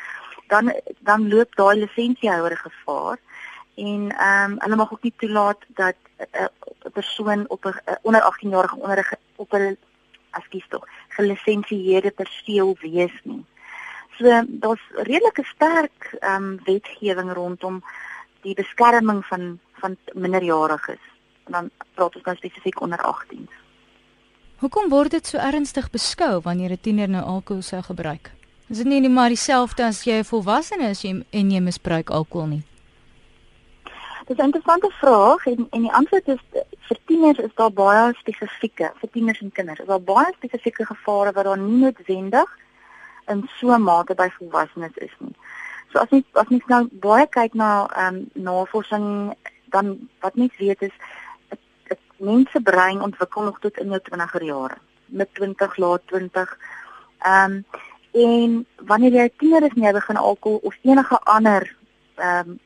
dan 0.47 0.73
dan 0.99 1.29
loop 1.29 1.55
daai 1.55 1.75
lisensiehouer 1.79 2.57
gevaar 2.57 3.17
en 3.75 4.11
ehm 4.11 4.51
um, 4.51 4.55
hulle 4.59 4.75
mag 4.75 4.91
ook 4.91 5.03
nie 5.03 5.13
toelaat 5.17 5.61
dat 5.67 5.95
'n 6.17 6.41
uh, 6.41 6.91
persoon 6.93 7.45
op 7.47 7.65
'n 7.65 7.67
uh, 7.67 7.95
onder 8.01 8.21
18 8.21 8.49
jarige 8.49 8.75
onder 8.75 8.99
'n 8.99 9.17
op 9.35 9.53
'n 9.53 9.77
askies 10.29 10.67
tog 10.69 10.87
gelisensieerde 11.07 12.11
perseel 12.11 12.77
wees 12.79 13.15
nie. 13.23 13.45
So 14.17 14.43
daar's 14.47 14.85
redelike 14.93 15.43
sterk 15.43 16.15
ehm 16.19 16.43
um, 16.43 16.59
wetgewing 16.63 17.33
rondom 17.33 17.83
die 18.41 18.53
beskerming 18.55 19.25
van 19.25 19.59
van 19.79 19.97
minderjariges. 20.13 21.01
En 21.45 21.51
dan 21.51 21.69
praat 21.93 22.15
ons 22.15 22.25
nou 22.25 22.35
spesifiek 22.35 22.81
onder 22.81 23.01
18. 23.01 23.49
Hoekom 24.59 24.89
word 24.89 25.11
dit 25.11 25.27
so 25.27 25.37
ernstig 25.37 25.89
beskou 25.89 26.41
wanneer 26.43 26.71
'n 26.71 26.81
tiener 26.81 27.09
nou 27.09 27.23
alkohol 27.23 27.61
sou 27.61 27.81
gebruik? 27.81 28.31
Is 28.69 28.77
dit 28.77 28.87
nie 28.87 28.99
net 28.99 29.11
maar 29.11 29.29
dieselfde 29.29 29.83
as 29.83 30.03
jy 30.03 30.19
'n 30.19 30.23
volwassene 30.23 30.89
is 30.89 31.01
jy 31.01 31.23
en 31.29 31.51
jy 31.51 31.59
misbruik 31.59 32.09
alkohol 32.09 32.47
nie? 32.47 32.63
Dis 34.27 34.37
'n 34.37 34.43
interessante 34.43 34.91
vraag 34.99 35.45
en 35.45 35.67
en 35.71 35.81
die 35.81 35.93
antwoord 35.93 36.27
is 36.27 36.39
vir 36.87 36.97
tieners 37.05 37.39
is 37.39 37.55
daar 37.55 37.71
baie 37.71 38.13
spesifieke, 38.13 38.91
vir 38.99 39.09
tieners 39.11 39.41
en 39.41 39.51
kinders. 39.51 39.79
Is 39.79 39.87
daar 39.87 40.01
baie 40.01 40.33
spesifieke 40.33 40.85
gevare 40.85 41.31
wat 41.31 41.45
daar 41.45 41.57
nie 41.57 41.77
noodwendig 41.77 42.57
in 43.27 43.49
so 43.59 43.73
'n 43.73 43.81
mate 43.81 44.15
by 44.15 44.29
volwassenes 44.29 44.97
is 44.97 45.15
nie. 45.19 45.35
So 45.91 45.99
as 45.99 46.09
jy 46.09 46.23
as 46.33 46.47
jy 46.49 46.61
nou 46.67 46.87
baie 46.91 47.27
kyk 47.27 47.53
na 47.53 47.87
ehm 47.95 48.15
um, 48.15 48.29
navorsing 48.33 49.35
dan 49.69 50.09
wat 50.19 50.35
mens 50.35 50.57
weet 50.57 50.81
is 50.81 50.95
dit 51.89 51.99
mense 52.17 52.61
brein 52.61 53.01
ontwikkel 53.01 53.43
nog 53.43 53.59
tot 53.59 53.77
in 53.77 53.89
jou 53.89 54.01
20er 54.11 54.45
jare, 54.45 54.77
met 55.05 55.33
20 55.33 55.77
laat 55.77 56.01
20. 56.05 56.57
Ehm 57.19 57.51
um, 57.51 57.65
en 58.11 58.65
wanneer 58.89 59.11
jy 59.11 59.29
tiener 59.37 59.63
is 59.63 59.75
en 59.75 59.83
jy 59.85 59.91
begin 59.93 60.17
alkohol 60.17 60.59
of 60.63 60.77
enige 60.81 61.19
ander 61.19 61.75
ehm 62.15 62.49
um, 62.49 62.59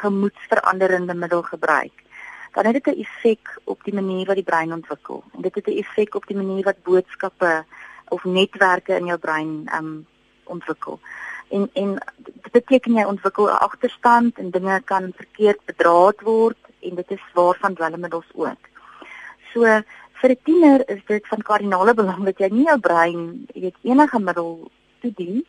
gemoedsveranderende 0.00 1.14
middel 1.14 1.42
gebruik, 1.42 2.02
dan 2.52 2.64
het 2.64 2.72
dit 2.72 2.86
'n 2.86 3.00
effek 3.00 3.60
op 3.64 3.84
die 3.84 3.94
manier 3.94 4.26
wat 4.26 4.34
die 4.34 4.44
brein 4.44 4.72
ontwikkel. 4.72 5.24
En 5.32 5.42
dit 5.42 5.54
het 5.54 5.66
'n 5.66 5.78
effek 5.78 6.14
op 6.14 6.26
die 6.26 6.36
manier 6.36 6.64
wat 6.64 6.82
boodskappe 6.82 7.64
of 8.08 8.24
netwerke 8.24 8.94
in 8.94 9.06
jou 9.06 9.18
brein 9.18 9.62
ehm 9.66 9.84
um, 9.84 10.06
ontwikkel. 10.44 11.00
En 11.50 11.70
en 11.72 11.98
dit 12.16 12.52
beteken 12.52 12.98
jy 12.98 13.04
ontwikkel 13.04 13.46
'n 13.48 13.62
agterstand 13.66 14.38
en 14.38 14.50
dinge 14.50 14.80
kan 14.84 15.12
verkeerd 15.16 15.64
bedraad 15.64 16.20
word 16.20 16.58
en 16.80 16.94
dit 16.94 17.10
is 17.10 17.24
waarvan 17.34 17.74
dwelmmiddels 17.74 18.30
ook. 18.34 18.62
So 19.52 19.64
vir 20.20 20.30
'n 20.30 20.42
tiener 20.44 20.88
is 20.88 21.02
dit 21.06 21.26
van 21.26 21.42
kardinale 21.42 21.94
belang 21.94 22.24
dat 22.24 22.38
jy 22.38 22.48
nie 22.48 22.66
jou 22.66 22.78
brein, 22.78 23.46
jy 23.54 23.60
weet 23.60 23.76
enige 23.82 24.18
middel 24.18 24.70
toedien 25.00 25.44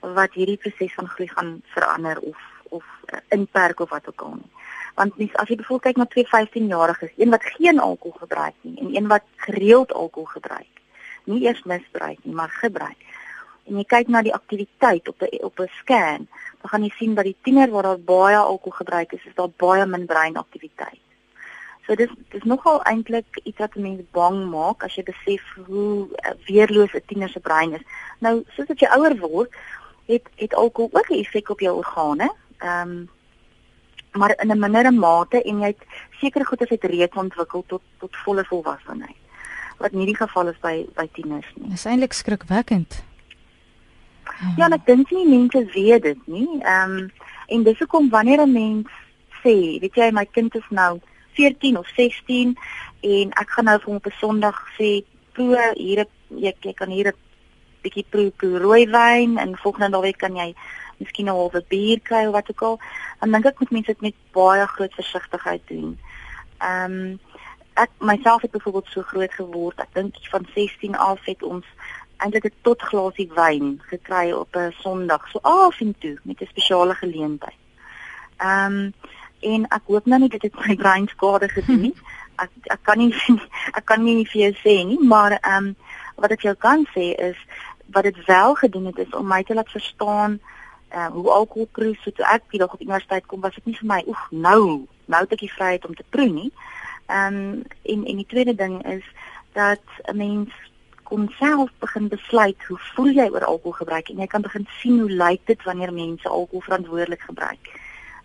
wat 0.00 0.32
hierdie 0.32 0.56
proses 0.56 0.94
van 0.94 1.08
groei 1.08 1.28
gaan 1.28 1.62
verander 1.74 2.18
of 2.20 2.38
of 2.68 2.84
uh, 3.12 3.18
inperk 3.28 3.80
of 3.80 3.90
wat 3.90 4.08
ook 4.08 4.20
al 4.20 4.34
nie. 4.34 4.50
Want 4.94 5.16
mens 5.16 5.34
as 5.34 5.48
jy 5.48 5.56
bevoel 5.56 5.78
kyk 5.78 5.96
na 5.96 6.06
twee 6.06 6.26
15-jariges, 6.26 7.12
een 7.16 7.30
wat 7.30 7.44
geen 7.44 7.78
alkohol 7.78 8.18
gebruik 8.18 8.54
nie 8.60 8.78
en 8.80 8.96
een 8.96 9.06
wat 9.06 9.22
gereeld 9.36 9.92
alkohol 9.92 10.28
gebruik. 10.38 10.82
Nie 11.24 11.42
eers 11.46 11.62
misbruik 11.62 12.18
nie, 12.22 12.34
maar 12.34 12.50
gebruik. 12.50 12.98
En 13.66 13.76
jy 13.76 13.84
kyk 13.84 14.08
na 14.08 14.22
die 14.22 14.34
aktiwiteit 14.34 15.08
op 15.08 15.22
'n 15.22 15.44
op 15.44 15.60
'n 15.60 15.70
scan, 15.80 16.28
dan 16.60 16.70
gaan 16.70 16.84
jy 16.84 16.92
sien 16.98 17.14
dat 17.14 17.24
die 17.24 17.36
tiener 17.42 17.70
waar 17.70 17.82
daar 17.82 18.00
baie 18.00 18.36
alkohol 18.36 18.78
gebruik 18.78 19.12
is, 19.12 19.24
is 19.26 19.34
daar 19.34 19.50
baie 19.56 19.86
min 19.86 20.06
breinaktiwiteit. 20.06 21.00
So 21.86 21.94
dis 21.94 22.10
dis 22.30 22.42
nogal 22.42 22.82
eintlik 22.82 23.40
iets 23.42 23.58
wat 23.58 23.74
mense 23.74 24.04
bang 24.12 24.50
maak 24.50 24.82
as 24.82 24.94
jy 24.94 25.02
besef 25.02 25.42
hoe 25.66 26.08
uh, 26.10 26.34
weerloos 26.46 26.94
'n 26.94 27.06
tiener 27.06 27.28
se 27.28 27.40
brein 27.40 27.72
is. 27.72 27.84
Nou, 28.18 28.42
soos 28.56 28.70
as 28.70 28.78
jy 28.78 28.88
ouer 28.90 29.16
word, 29.18 29.54
het 30.06 30.26
het 30.36 30.54
alkohol 30.54 30.90
ook 30.92 31.10
'n 31.10 31.20
effek 31.22 31.48
op 31.48 31.60
jou 31.60 31.76
organe. 31.76 32.32
Ehm 32.58 32.90
um, 32.90 33.08
maar 34.12 34.34
in 34.42 34.50
'n 34.50 34.58
mindere 34.58 34.90
mate 34.90 35.42
en 35.42 35.60
jy 35.60 35.66
het 35.66 35.84
seker 36.20 36.46
goed 36.46 36.62
as 36.62 36.68
dit 36.68 36.84
reeds 36.84 37.16
ontwikkel 37.16 37.64
tot 37.66 37.82
tot 37.98 38.16
volle 38.16 38.44
volwassenheid. 38.44 39.16
Wat 39.78 39.92
nie 39.92 40.06
die 40.06 40.16
geval 40.16 40.48
is 40.48 40.58
by 40.60 40.86
by 40.94 41.08
tieners 41.12 41.52
nie. 41.54 41.70
Dis 41.70 41.84
eintlik 41.84 42.12
skrikwekkend. 42.12 43.02
Ja, 44.56 44.68
ek 44.68 44.84
dink 44.86 45.10
nie 45.14 45.24
mense 45.28 45.62
weet 45.72 46.02
dit 46.02 46.26
nie. 46.28 46.48
Ehm 46.60 46.96
um, 46.98 47.10
en 47.46 47.62
dis 47.62 47.78
hoekom 47.78 48.08
wanneer 48.10 48.42
'n 48.42 48.52
mens 48.52 48.88
sê, 49.42 49.78
weet 49.80 49.94
jy, 49.94 50.10
my 50.10 50.24
kind 50.24 50.54
is 50.54 50.68
nou 50.70 51.00
14 51.38 51.78
of 51.78 51.88
16 51.96 52.56
en 53.00 53.30
ek 53.30 53.50
gaan 53.54 53.64
nou 53.64 53.78
vir 53.78 53.86
hom 53.86 53.96
op 53.96 54.06
'n 54.06 54.18
Sondag 54.20 54.58
sê, 54.78 55.04
"Proe, 55.32 55.72
hier 55.76 56.06
jy, 56.28 56.52
jy 56.60 56.72
kan 56.72 56.90
hier 56.90 57.08
'n 57.08 57.18
bietjie 57.82 58.04
proe 58.10 58.30
proe 58.30 58.58
rooiwyn 58.58 59.38
en 59.38 59.56
volgende 59.56 59.88
naweek 59.88 60.18
kan 60.18 60.36
jy 60.36 60.54
miskien 60.98 61.26
'n 61.26 61.36
halwe 61.38 61.64
bier 61.68 62.00
kry 62.00 62.26
of 62.26 62.32
wat 62.32 62.50
ook 62.50 62.62
al." 62.62 62.80
Dan 63.20 63.32
dink 63.32 63.46
ek 63.46 63.60
moet 63.60 63.70
mense 63.70 63.86
dit 63.86 64.00
met 64.00 64.14
baie 64.32 64.66
groot 64.66 64.94
versigtigheid 64.94 65.62
doen. 65.68 65.98
Ehm 66.58 66.92
um, 66.92 67.20
ek 67.74 67.90
myself 68.00 68.42
het 68.42 68.50
byvoorbeeld 68.50 68.88
so 68.88 69.02
groot 69.02 69.32
geword. 69.32 69.80
Ek 69.80 69.92
dink 69.92 70.14
van 70.30 70.46
16 70.54 70.96
af 70.96 71.24
het 71.24 71.42
ons 71.42 71.64
eintlik 72.16 72.44
'n 72.44 72.52
tot 72.62 72.82
glasie 72.82 73.30
wyn 73.34 73.80
gekry 73.90 74.32
op 74.32 74.56
'n 74.56 74.74
Sondag, 74.78 75.28
so 75.28 75.38
af 75.42 75.80
en 75.80 75.94
toe 75.98 76.18
met 76.22 76.40
'n 76.40 76.46
spesiale 76.46 76.94
geleentheid. 76.94 77.60
Ehm 78.36 78.72
um, 78.72 78.92
en 79.40 79.64
ek 79.68 79.82
hoop 79.86 80.06
nou 80.06 80.20
nie 80.20 80.28
dit 80.28 80.42
het 80.42 80.66
my 80.66 80.74
brein 80.74 81.08
skade 81.08 81.48
gedoen 81.48 81.80
nie. 81.80 81.94
Ek 82.36 82.50
ek 82.62 82.82
kan 82.82 82.98
nie 82.98 83.14
ek 83.78 83.84
kan 83.84 84.04
nie 84.04 84.26
vir 84.26 84.40
jou 84.42 84.52
sê 84.64 84.84
nie, 84.84 85.00
maar 85.00 85.32
ehm 85.32 85.66
um, 85.66 85.76
wat 86.16 86.30
ek 86.30 86.40
jou 86.40 86.54
kan 86.54 86.86
sê 86.94 87.14
is 87.14 87.36
wat 87.86 88.02
dit 88.02 88.24
wel 88.24 88.54
gedoen 88.54 88.86
het 88.86 88.98
is 88.98 89.14
om 89.14 89.26
my 89.26 89.42
te 89.42 89.54
laat 89.54 89.70
verstaan 89.70 90.40
uh, 90.94 91.06
hoe 91.06 91.30
alkohol 91.30 91.68
proe 91.72 91.94
so 92.00 92.10
toe 92.10 92.24
ek 92.24 92.42
die 92.50 92.58
dag 92.58 92.72
op 92.72 92.80
universiteit 92.80 93.26
kom 93.26 93.40
was 93.40 93.54
dit 93.54 93.66
nie 93.66 93.78
vir 93.80 93.86
my 93.86 94.02
oef 94.06 94.26
nou 94.30 94.86
nou 95.06 95.20
het 95.22 95.32
ek 95.32 95.44
die 95.44 95.52
vryheid 95.52 95.84
om 95.86 95.94
te 95.94 96.06
proe 96.10 96.28
nie. 96.28 96.52
Ehm 97.06 97.34
um, 97.34 97.62
en 97.82 98.04
en 98.04 98.22
die 98.22 98.30
tweede 98.32 98.54
ding 98.54 98.80
is 98.86 99.04
dat 99.52 99.84
'n 100.04 100.16
mens 100.16 100.50
kon 101.08 101.28
self 101.38 101.70
begin 101.82 102.08
besluit 102.08 102.64
hoe 102.68 102.78
voel 102.94 103.12
jy 103.14 103.26
oor 103.30 103.44
alkoholgebruik 103.46 104.10
en 104.10 104.22
jy 104.22 104.26
kan 104.26 104.42
begin 104.42 104.66
sien 104.80 104.98
hoe 105.00 105.10
lyk 105.10 105.42
dit 105.46 105.62
wanneer 105.68 105.92
mense 105.94 106.28
alkohol 106.28 106.64
verantwoordelik 106.66 107.22
gebruik. 107.28 107.70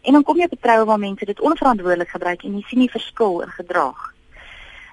En 0.01 0.17
dan 0.17 0.23
kom 0.25 0.39
jy 0.41 0.47
betrou 0.49 0.85
waar 0.89 0.99
mense 0.99 1.25
dit 1.25 1.39
onverantwoordelik 1.39 2.09
gebruik 2.09 2.43
en 2.43 2.57
jy 2.57 2.63
sien 2.67 2.79
die 2.79 2.93
verskil 2.93 3.41
in 3.45 3.53
gedrag. 3.57 3.99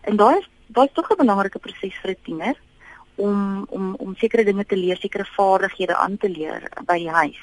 En 0.04 0.20
daai 0.20 0.38
is 0.38 0.48
daai 0.68 0.86
is 0.86 0.92
tog 0.92 1.10
'n 1.10 1.22
belangrike 1.24 1.58
proses 1.58 1.96
vir 2.02 2.10
'n 2.10 2.24
tiener 2.24 2.56
om 3.16 3.66
om 3.70 3.94
om 3.94 4.16
sekere 4.16 4.44
dinge 4.44 4.66
te 4.66 4.76
leer, 4.76 4.96
sekere 4.96 5.24
vaardighede 5.36 5.96
aan 5.96 6.16
te 6.16 6.28
leer 6.28 6.68
by 6.86 6.98
die 6.98 7.10
huis. 7.10 7.40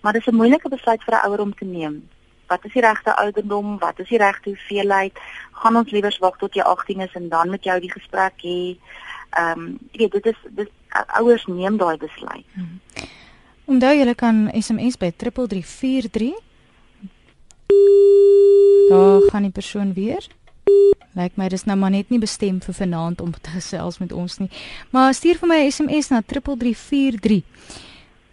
Maar 0.00 0.12
dit 0.12 0.22
is 0.26 0.32
'n 0.32 0.36
moeilike 0.36 0.68
besluit 0.68 1.02
vir 1.04 1.14
'n 1.14 1.26
ouer 1.26 1.40
om 1.40 1.54
te 1.54 1.64
neem. 1.64 2.08
Wat 2.46 2.64
is 2.64 2.72
die 2.72 2.82
regte 2.82 3.16
ouderdom? 3.16 3.78
Wat 3.78 3.98
is 3.98 4.08
die 4.08 4.18
regte 4.18 4.48
hoeveelheid? 4.48 5.18
Gaan 5.52 5.76
ons 5.76 5.90
liewer 5.90 6.16
wag 6.20 6.36
tot 6.36 6.54
jy 6.54 6.62
18 6.62 7.00
is 7.00 7.14
en 7.14 7.28
dan 7.28 7.50
met 7.50 7.64
jou 7.64 7.80
die 7.80 7.92
gesprek 7.92 8.42
hê? 8.42 8.76
Ehm 9.34 9.60
um, 9.60 9.78
jy 9.92 9.98
weet 9.98 10.12
dit 10.12 10.26
is 10.26 10.40
dit 10.50 10.70
ouers 11.18 11.46
neem 11.46 11.76
daai 11.76 11.96
besluit. 11.96 12.46
Hmm. 12.54 12.80
Onthou 13.64 13.94
julle 13.96 14.14
kan 14.14 14.50
SMS 14.52 14.98
by 15.00 15.10
3343. 15.16 16.34
Daar 18.88 19.20
gaan 19.30 19.42
die 19.42 19.50
persoon 19.50 19.92
weer. 19.92 20.26
Lyk 21.14 21.38
my 21.38 21.48
dis 21.48 21.64
nou 21.64 21.76
maar 21.78 21.90
net 21.94 22.10
nie 22.10 22.18
bestem 22.18 22.60
vir 22.60 22.74
vanaand 22.74 23.20
om 23.20 23.32
te 23.32 23.50
gesels 23.54 23.98
met 24.02 24.12
ons 24.12 24.38
nie. 24.42 24.50
Maar 24.90 25.14
stuur 25.14 25.38
vir 25.38 25.48
my 25.48 25.58
'n 25.64 25.70
SMS 25.70 26.08
na 26.10 26.22
3343. 26.26 27.42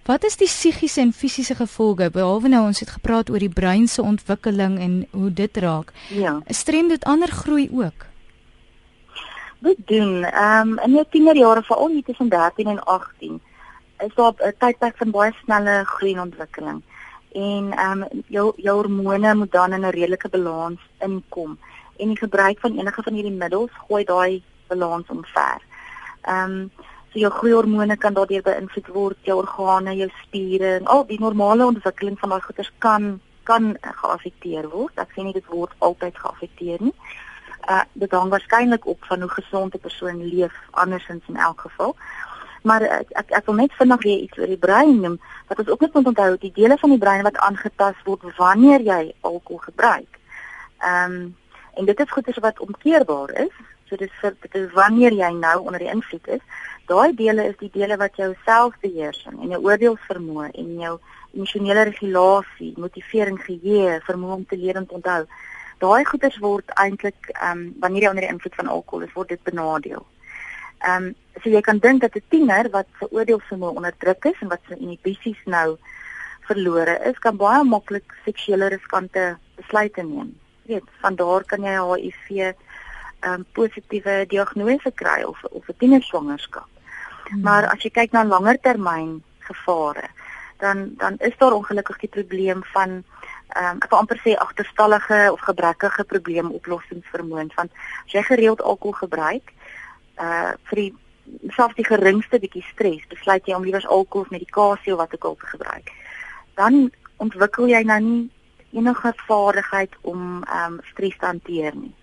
Wat 0.05 0.23
is 0.23 0.37
die 0.37 0.47
psigiese 0.47 1.01
en 1.01 1.13
fisiese 1.13 1.55
gevolge 1.55 2.09
behalwe 2.09 2.49
nou 2.49 2.65
ons 2.65 2.79
het 2.79 2.89
gepraat 2.89 3.29
oor 3.29 3.39
die 3.39 3.53
brein 3.53 3.87
se 3.87 4.01
ontwikkeling 4.01 4.79
en 4.79 5.07
hoe 5.11 5.33
dit 5.33 5.57
raak? 5.57 5.93
Ja. 6.09 6.41
Strem 6.47 6.87
dit 6.87 7.03
ander 7.03 7.31
groei 7.31 7.69
ook? 7.71 8.10
Dit 9.61 9.77
doen. 9.85 10.23
Ehm 10.23 10.69
um, 10.69 10.79
in 10.79 10.91
jou 10.91 11.05
tienerjare 11.09 11.63
veral 11.63 11.87
nie 11.87 12.03
tussen 12.03 12.29
13 12.29 12.67
en 12.67 12.83
18 12.83 13.41
is 14.05 14.13
daar 14.15 14.33
'n 14.37 14.53
tydperk 14.57 14.97
van 14.97 15.11
baie 15.11 15.33
snelle 15.43 15.83
groei 15.85 16.13
en 16.13 16.19
ontwikkeling. 16.19 16.81
En 17.31 17.71
ehm 17.71 18.01
um, 18.01 18.23
jou 18.27 18.53
jou 18.55 18.75
hormone 18.75 19.35
moet 19.35 19.51
dan 19.51 19.73
in 19.73 19.85
'n 19.85 19.89
redelike 19.89 20.29
balans 20.29 20.79
inkom 20.99 21.57
en 21.97 22.07
die 22.07 22.17
gebruik 22.17 22.59
van 22.59 22.77
enige 22.77 23.03
van 23.03 23.13
hierdie 23.13 23.37
middels 23.43 23.71
gooi 23.87 24.03
daai 24.03 24.43
balans 24.67 25.07
omver. 25.07 25.61
Ehm 26.21 26.51
um, 26.51 26.71
so 27.11 27.19
jou 27.19 27.31
groeihormone 27.31 27.97
kan 27.97 28.13
daardeur 28.13 28.41
beïnvloed 28.41 28.87
word, 28.87 29.17
jou 29.21 29.37
organe, 29.37 29.95
jou 29.95 30.09
spiere 30.23 30.75
en 30.75 30.85
al 30.85 31.05
die 31.05 31.19
normale 31.19 31.65
ontwikkeling 31.65 32.19
van 32.19 32.29
daai 32.29 32.41
goeters 32.41 32.71
kan 32.77 33.21
kan 33.43 33.77
geaffekteer 33.81 34.69
word. 34.69 34.93
Ek 34.95 35.11
sê 35.11 35.23
nie 35.23 35.33
dit 35.33 35.45
word 35.45 35.71
altyd 35.77 36.17
geaffekteer 36.17 36.81
nie 36.81 36.93
uh, 37.69 37.81
dit 37.93 38.11
hang 38.11 38.29
waarskynlik 38.29 38.85
op 38.85 39.05
van 39.05 39.21
hoe 39.21 39.29
gesond 39.29 39.73
'n 39.73 39.79
persoon 39.79 40.23
leef 40.23 40.53
andersins 40.71 41.23
in 41.27 41.35
elk 41.37 41.61
geval. 41.61 41.95
Maar 42.61 42.81
uh, 42.81 42.99
ek 43.09 43.29
ek 43.29 43.45
wil 43.45 43.55
net 43.55 43.73
vinnig 43.73 44.03
weer 44.03 44.17
iets 44.17 44.37
oor 44.37 44.47
die 44.47 44.57
brein 44.57 44.99
noem 44.99 45.19
wat 45.47 45.59
ons 45.59 45.69
ook 45.69 45.79
net 45.79 45.93
moet 45.93 46.07
onthou 46.07 46.37
die 46.37 46.51
dele 46.53 46.77
van 46.77 46.89
die 46.89 46.97
brein 46.99 47.23
wat 47.23 47.37
aangetast 47.37 48.03
word 48.03 48.21
wanneer 48.37 48.81
jy 48.81 49.13
alkohol 49.21 49.57
gebruik. 49.57 50.19
Ehm 50.77 51.11
um, 51.11 51.35
en 51.73 51.85
dit 51.85 51.99
is 51.99 52.11
goeders 52.11 52.37
wat 52.37 52.59
omkeerbaar 52.59 53.31
is. 53.31 53.55
So 53.87 53.95
dis 53.95 54.11
vir 54.21 54.35
dit 54.41 54.55
is 54.55 54.71
wanneer 54.71 55.13
jy 55.13 55.31
nou 55.35 55.57
onder 55.59 55.79
die 55.79 55.91
invloed 55.91 56.27
is, 56.27 56.43
daai 56.87 57.15
dele 57.15 57.43
is 57.51 57.57
die 57.59 57.71
dele 57.73 57.97
wat 57.97 58.15
jou 58.15 58.33
selfbeheersing 58.45 59.39
en 59.41 59.49
jou 59.55 59.61
oordeelsvermoë 59.63 60.51
en 60.51 60.69
jou 60.79 60.99
emosionele 61.33 61.83
regulasie, 61.89 62.73
motivering, 62.77 63.39
geheue, 63.43 63.99
vermoë 64.07 64.37
om 64.39 64.45
te 64.45 64.59
leer 64.59 64.79
en 64.79 64.87
te 64.87 64.97
onthou. 64.99 65.25
Daai 65.81 66.03
goeders 66.05 66.37
word 66.43 66.73
eintlik 66.83 67.31
ehm 67.33 67.51
um, 67.51 67.61
wanneer 67.83 68.05
jy 68.05 68.09
onder 68.09 68.25
die 68.27 68.33
invloed 68.33 68.57
van 68.59 68.67
alkohol 68.67 69.05
is, 69.07 69.13
word 69.17 69.33
dit 69.33 69.43
benadeel. 69.43 70.05
Ehm 70.81 71.07
um, 71.09 71.15
so 71.41 71.49
jy 71.49 71.61
kan 71.65 71.79
dink 71.79 72.01
dat 72.01 72.15
'n 72.15 72.23
tiener 72.29 72.69
wat 72.69 72.87
se 72.99 73.07
oordeelsvermoë 73.11 73.77
onderdruk 73.79 74.25
is 74.25 74.41
en 74.41 74.49
wat 74.53 74.61
sy 74.67 74.77
inhibisies 74.77 75.41
nou 75.45 75.77
verlore 76.49 76.99
is, 77.09 77.19
kan 77.19 77.37
baie 77.37 77.63
maklik 77.63 78.13
seksuele 78.25 78.69
riskante 78.73 79.37
besluite 79.55 80.03
neem. 80.03 80.35
Jy 80.65 80.73
weet, 80.73 80.89
van 81.01 81.15
daar 81.15 81.43
kan 81.43 81.63
jy 81.63 81.75
HIV 81.77 82.29
ehm 82.39 83.33
um, 83.33 83.45
positiewe 83.53 84.25
diagnose 84.27 84.91
kry 84.91 85.23
of 85.23 85.43
of 85.43 85.69
'n 85.69 85.77
tienerswangerskap. 85.77 86.69
Hmm. 87.29 87.41
Maar 87.41 87.65
as 87.73 87.83
jy 87.83 87.89
kyk 87.89 88.11
na 88.11 88.23
langer 88.23 88.57
termyn 88.61 89.23
gevare, 89.39 90.09
dan 90.57 90.93
dan 90.97 91.15
is 91.19 91.37
daar 91.37 91.53
ongelukkig 91.53 91.97
die 91.97 92.09
probleem 92.09 92.63
van 92.73 93.03
ehm 93.55 93.75
um, 93.75 93.81
ek 93.83 93.91
wil 93.91 93.99
amper 93.99 94.19
sê 94.23 94.35
agterstallige 94.37 95.19
of 95.31 95.45
gebrekkige 95.45 96.03
probleemoplossingsvermoë 96.13 97.47
want 97.55 97.71
as 98.05 98.15
jy 98.15 98.23
gereeld 98.27 98.61
alkohol 98.61 98.97
gebruik, 99.03 99.53
uh 100.17 100.51
vir 100.69 100.83
die 100.83 100.91
selfs 101.55 101.77
die 101.77 101.87
geringste 101.87 102.39
bietjie 102.39 102.63
stres, 102.71 103.07
besluit 103.09 103.47
jy 103.47 103.55
om 103.55 103.63
liewer 103.63 103.85
alkohol 103.87 104.25
of 104.25 104.33
medikasie 104.33 104.93
of 104.93 104.99
wat 104.99 105.13
ook 105.15 105.25
al 105.29 105.35
te 105.39 105.51
gebruik. 105.53 105.91
Dan 106.59 106.91
ontwikkel 107.23 107.69
jy 107.71 107.83
nou 107.87 107.99
nie 108.03 108.21
enige 108.71 109.13
vaardigheid 109.27 109.97
om 110.01 110.43
ehm 110.43 110.77
um, 110.77 110.79
stres 110.91 111.17
te 111.17 111.25
hanteer 111.25 111.75
nie. 111.75 111.93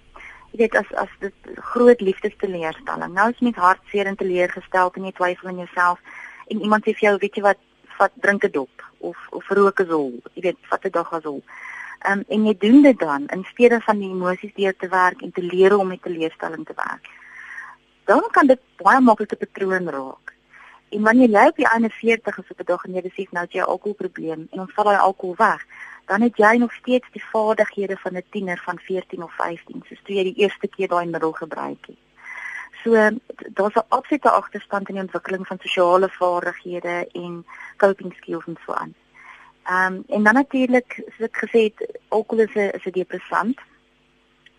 Jy 0.52 0.62
weet 0.62 0.76
as 0.80 0.92
as 1.04 1.12
dit 1.20 1.52
groot 1.72 2.00
liefdesteleurstelling. 2.00 3.12
Nou 3.12 3.30
is 3.30 3.40
jy 3.40 3.50
met 3.50 3.62
hartseer 3.64 4.06
en 4.06 4.16
teleurgestel 4.16 4.92
en 4.94 5.08
jy 5.08 5.12
twyfel 5.16 5.52
in 5.52 5.64
jouself 5.64 6.00
en 6.48 6.62
iemand 6.62 6.84
sê 6.84 6.94
vir 6.96 7.10
jou, 7.10 7.16
weet 7.20 7.36
jy 7.36 7.42
wat, 7.44 7.60
vat 7.98 8.12
drink 8.14 8.44
'n 8.44 8.50
dop 8.50 8.84
of 8.98 9.16
of 9.30 9.48
rook 9.48 9.80
'n 9.80 9.86
sol. 9.86 10.12
Jy 10.34 10.42
weet, 10.42 10.58
vat 10.70 10.84
'n 10.84 10.90
dag 10.90 11.12
asol. 11.12 11.42
Ehm 12.06 12.18
um, 12.18 12.24
en 12.28 12.46
jy 12.46 12.56
doen 12.58 12.82
dit 12.82 12.98
dan 12.98 13.26
in 13.26 13.44
steede 13.52 13.80
van 13.80 13.98
die 13.98 14.10
emosies 14.10 14.54
deur 14.54 14.76
te 14.76 14.88
werk 14.88 15.22
en 15.22 15.32
te 15.32 15.42
leer 15.42 15.76
om 15.76 15.88
met 15.88 16.02
teleurstelling 16.02 16.66
te 16.66 16.76
werk 16.76 17.08
dan 18.08 18.24
kan 18.30 18.46
dit 18.46 18.60
baie 18.82 19.00
maklik 19.00 19.32
'n 19.32 19.42
patroon 19.44 19.86
raak. 19.96 20.26
En 20.94 21.02
wanneer 21.02 21.30
jy 21.36 21.46
op 21.48 21.56
die 21.56 21.70
41 21.74 22.38
is 22.38 22.50
op 22.50 22.60
'n 22.60 22.70
dag 22.72 22.84
en 22.84 22.94
jy 22.94 23.02
besef 23.02 23.30
nou 23.30 23.46
jy 23.48 23.60
'n 23.60 23.72
alkoholprobleem 23.74 24.40
en 24.50 24.60
ons 24.60 24.72
val 24.74 24.84
daai 24.84 24.98
alkohol 24.98 25.36
weg, 25.36 25.60
dan 26.06 26.20
het 26.20 26.36
jy 26.36 26.56
nog 26.56 26.72
steeds 26.72 27.08
die 27.12 27.24
vaardighede 27.32 27.96
van 27.96 28.16
'n 28.16 28.30
tiener 28.30 28.60
van 28.64 28.78
14 28.78 29.22
of 29.22 29.32
15, 29.34 29.82
soos 29.88 30.00
toe 30.04 30.14
jy 30.14 30.22
die 30.22 30.40
eerste 30.42 30.68
keer 30.68 30.88
daai 30.88 31.06
middel 31.06 31.32
gebruik 31.32 31.86
het. 31.86 32.07
So 32.84 32.90
daar's 33.52 33.74
'n 33.74 33.88
absolute 33.88 34.30
agterstand 34.30 34.88
in 34.88 34.94
die 34.94 35.02
ontwikkeling 35.02 35.46
van 35.46 35.58
sosiale 35.60 36.08
vaardighede 36.08 37.08
en 37.12 37.46
coping 37.76 38.14
skills 38.14 38.46
en 38.46 38.58
so 38.66 38.72
aan. 38.72 38.94
Ehm 39.64 39.94
um, 39.94 40.04
en 40.08 40.22
dan 40.22 40.34
natuurlik, 40.34 41.02
soos 41.06 41.28
ek 41.28 41.36
gesê 41.44 41.60
het, 41.68 41.98
alkohol 42.08 42.44
is 42.44 42.54
'n 42.54 42.70
is 42.76 42.84
'n 42.84 42.90
depressant. 42.90 43.58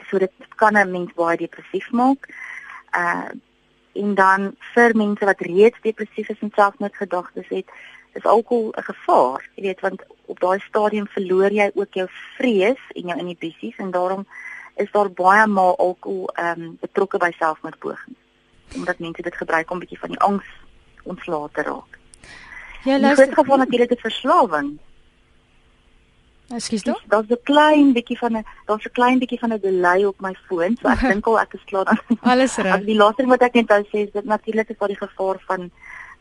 So 0.08 0.18
dit 0.18 0.32
kan 0.56 0.78
'n 0.78 0.92
mens 0.92 1.14
baie 1.14 1.38
depressief 1.38 1.92
maak 1.92 2.28
uh 2.96 3.30
en 3.94 4.16
dan 4.16 4.56
vir 4.74 4.96
mense 4.96 5.26
wat 5.26 5.40
reeds 5.40 5.82
depressief 5.82 6.30
is 6.30 6.40
en 6.40 6.52
selfmoordgedagtes 6.56 7.48
het, 7.48 7.70
is 8.14 8.24
alkohol 8.24 8.74
'n 8.78 8.84
gevaar. 8.84 9.50
Jy 9.56 9.64
weet 9.64 9.80
want 9.80 10.04
op 10.26 10.40
daai 10.40 10.60
stadium 10.60 11.08
verloor 11.08 11.52
jy 11.52 11.72
ook 11.74 11.94
jou 11.94 12.08
vrees 12.38 12.82
en 12.94 13.02
jou 13.08 13.20
inhibisies 13.20 13.78
en 13.78 13.92
daarom 13.92 14.28
is 14.80 14.92
daar 14.92 15.12
baie 15.12 15.46
maal 15.48 15.78
alkohol 15.78 16.30
ehm 16.34 16.62
um, 16.62 16.78
betrokke 16.82 17.18
by 17.18 17.32
selfmoordpogings. 17.38 18.20
Omdat 18.76 19.00
mense 19.00 19.22
dit 19.22 19.36
gebruik 19.36 19.72
om 19.72 19.80
bietjie 19.80 20.00
van 20.00 20.14
die 20.16 20.20
angs 20.20 20.50
ontslae 21.04 21.50
te 21.54 21.62
raak. 21.62 21.98
Ja, 22.84 23.00
luister, 23.00 23.26
dit 23.26 23.38
is 23.38 23.58
natuurlik 23.58 23.92
'n 23.92 24.06
verslawing. 24.08 24.80
Ekskuus 26.50 26.82
tog? 26.82 27.02
Daar's 27.08 27.30
'n 27.30 27.44
klein 27.44 27.94
bietjie 27.94 28.18
van 28.18 28.38
'n 28.38 28.46
daar's 28.66 28.86
'n 28.86 28.92
klein 28.92 29.20
bietjie 29.20 29.40
van 29.40 29.54
'n 29.54 29.60
delay 29.62 30.04
op 30.04 30.20
my 30.20 30.36
foon, 30.48 30.78
so 30.82 30.88
ek 30.88 31.00
dink 31.12 31.28
al 31.28 31.40
ek 31.40 31.54
is 31.54 31.64
klaar 31.66 31.86
dan. 31.86 32.00
Alles 32.22 32.56
reg. 32.56 32.86
Die 32.86 32.96
laaste 32.96 33.26
wat 33.26 33.42
ek 33.42 33.54
net 33.54 33.68
wou 33.68 33.84
sê 33.84 33.98
is 34.08 34.12
dit 34.12 34.26
natuurlik 34.26 34.70
is 34.70 34.78
daar 34.78 34.88
die 34.88 35.04
gevaar 35.08 35.38
van 35.48 35.72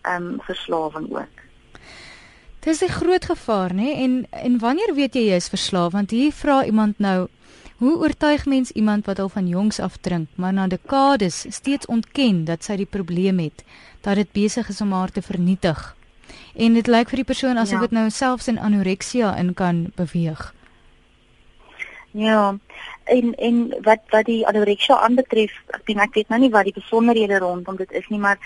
ehm 0.03 0.23
um, 0.23 0.41
verslawing 0.41 1.11
ook. 1.11 1.37
Dis 2.61 2.83
'n 2.83 2.89
groot 2.89 3.25
gevaar, 3.25 3.73
nê? 3.73 3.89
En 4.05 4.27
en 4.31 4.59
wanneer 4.59 4.95
weet 4.95 5.15
jy 5.15 5.21
jy 5.21 5.35
is 5.35 5.49
verslaaf? 5.49 5.93
Want 5.93 6.11
hier 6.11 6.33
vra 6.33 6.65
iemand 6.65 6.99
nou 6.99 7.29
Hoe 7.79 7.99
oortuig 7.99 8.47
mens 8.47 8.71
iemand 8.71 9.07
wat 9.07 9.19
al 9.19 9.29
van 9.29 9.49
jongs 9.49 9.79
af 9.81 9.97
drink, 9.97 10.29
maar 10.35 10.53
na 10.53 10.67
dekades 10.67 11.45
steeds 11.49 11.87
ontken 11.87 12.45
dat 12.45 12.65
sy 12.65 12.75
die 12.77 12.89
probleem 12.91 13.39
het, 13.39 13.63
dat 14.01 14.19
dit 14.19 14.33
besig 14.33 14.69
is 14.69 14.81
om 14.81 14.93
haar 14.93 15.13
te 15.15 15.23
vernietig? 15.23 15.95
En 16.59 16.75
dit 16.75 16.87
lyk 16.91 17.13
vir 17.13 17.23
die 17.23 17.29
persoon 17.29 17.57
asof 17.57 17.79
ja. 17.79 17.87
dit 17.87 17.95
nou 17.95 18.11
selfs 18.11 18.49
in 18.51 18.59
anoreksia 18.59 19.37
in 19.39 19.55
kan 19.55 19.93
beweeg. 19.95 20.55
Ja. 22.19 22.57
En 23.05 23.35
en 23.35 23.77
wat 23.83 24.01
wat 24.11 24.25
die 24.27 24.47
anoreksia 24.47 24.97
aanbetref, 25.07 25.53
ek 25.77 25.85
dink 25.87 26.01
ek 26.03 26.17
weet 26.17 26.33
nou 26.33 26.41
nie 26.43 26.51
wat 26.51 26.67
die 26.67 26.75
besonderhede 26.75 27.39
rondom 27.39 27.79
dit 27.79 27.93
is 28.01 28.09
nie, 28.11 28.19
maar 28.19 28.41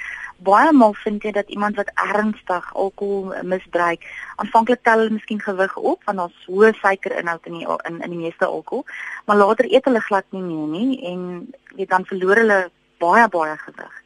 baie 0.45 0.75
maal 0.77 0.93
vind 1.05 1.25
jy 1.25 1.33
dat 1.33 1.49
iemand 1.49 1.81
wat 1.81 1.93
ernstig 2.05 2.69
alkohol 2.85 3.33
misbruik, 3.49 4.05
aanvanklik 4.45 4.83
tel 4.85 5.01
hulle 5.01 5.17
miskien 5.17 5.41
gewig 5.41 5.77
op 5.81 6.05
want 6.05 6.21
daar's 6.21 6.45
hoë 6.51 6.75
suikerinhoud 6.83 7.49
in 7.49 7.59
die 7.63 7.67
in 7.89 7.99
in 8.03 8.15
die 8.17 8.23
meeste 8.27 8.47
alkohol, 8.47 8.85
maar 9.25 9.41
later 9.41 9.73
eet 9.73 9.89
hulle 9.89 10.05
glad 10.11 10.29
nie 10.37 10.45
meer 10.51 10.69
nie 10.77 11.01
en 11.15 11.27
weet 11.81 11.97
dan 11.97 12.09
verloor 12.13 12.45
hulle 12.45 12.61
baie 13.01 13.29
baie 13.41 13.57
gewig. 13.65 14.02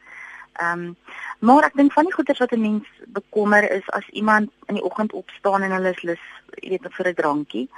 Ehm 0.57 0.85
um, 0.85 0.97
maar 1.39 1.65
ek 1.65 1.77
dink 1.77 1.93
van 1.93 2.05
die 2.05 2.13
goeders 2.13 2.39
wat 2.39 2.53
'n 2.53 2.61
mens 2.61 2.87
bekommer 3.07 3.71
is 3.71 3.91
as 3.91 4.09
iemand 4.09 4.51
in 4.67 4.75
die 4.75 4.85
oggend 4.85 5.13
opstaan 5.13 5.63
en 5.63 5.71
hulle 5.71 5.91
is 5.91 6.03
lus, 6.03 6.25
jy 6.55 6.69
weet, 6.69 6.87
vir 6.91 7.09
'n 7.09 7.15
drankie. 7.15 7.69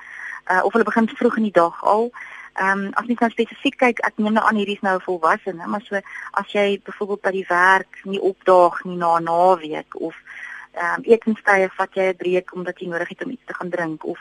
Uh 0.50 0.64
of 0.64 0.72
hulle 0.72 0.84
begin 0.84 1.08
vroeg 1.08 1.36
in 1.36 1.42
die 1.42 1.58
dag 1.62 1.84
al. 1.84 2.10
Ehm 2.54 2.78
um, 2.78 2.92
as 2.92 3.06
mens 3.06 3.20
nou 3.20 3.30
spesifiek 3.30 3.76
kyk, 3.76 3.98
ek 4.06 4.16
neem 4.16 4.32
nou 4.32 4.44
aan 4.46 4.56
hierdie 4.56 4.74
is 4.74 4.80
nou 4.86 4.96
'n 4.96 5.06
volwassene, 5.06 5.66
maar 5.66 5.82
so 5.82 6.00
as 6.30 6.52
jy 6.52 6.80
byvoorbeeld 6.84 7.20
by 7.20 7.30
die 7.30 7.46
werk 7.48 8.00
nie 8.04 8.20
opdaag 8.20 8.84
nie 8.84 8.96
na 8.96 9.18
naweek 9.18 10.00
of 10.00 10.14
ehm 10.72 10.94
um, 10.94 11.02
etenstye 11.04 11.68
vat 11.76 11.94
jy 11.94 12.08
'n 12.08 12.16
breek 12.16 12.54
omdat 12.54 12.78
jy 12.80 12.88
nodig 12.88 13.08
het 13.08 13.24
om 13.24 13.30
iets 13.30 13.46
te 13.46 13.54
gaan 13.54 13.70
drink 13.70 14.04
of 14.04 14.18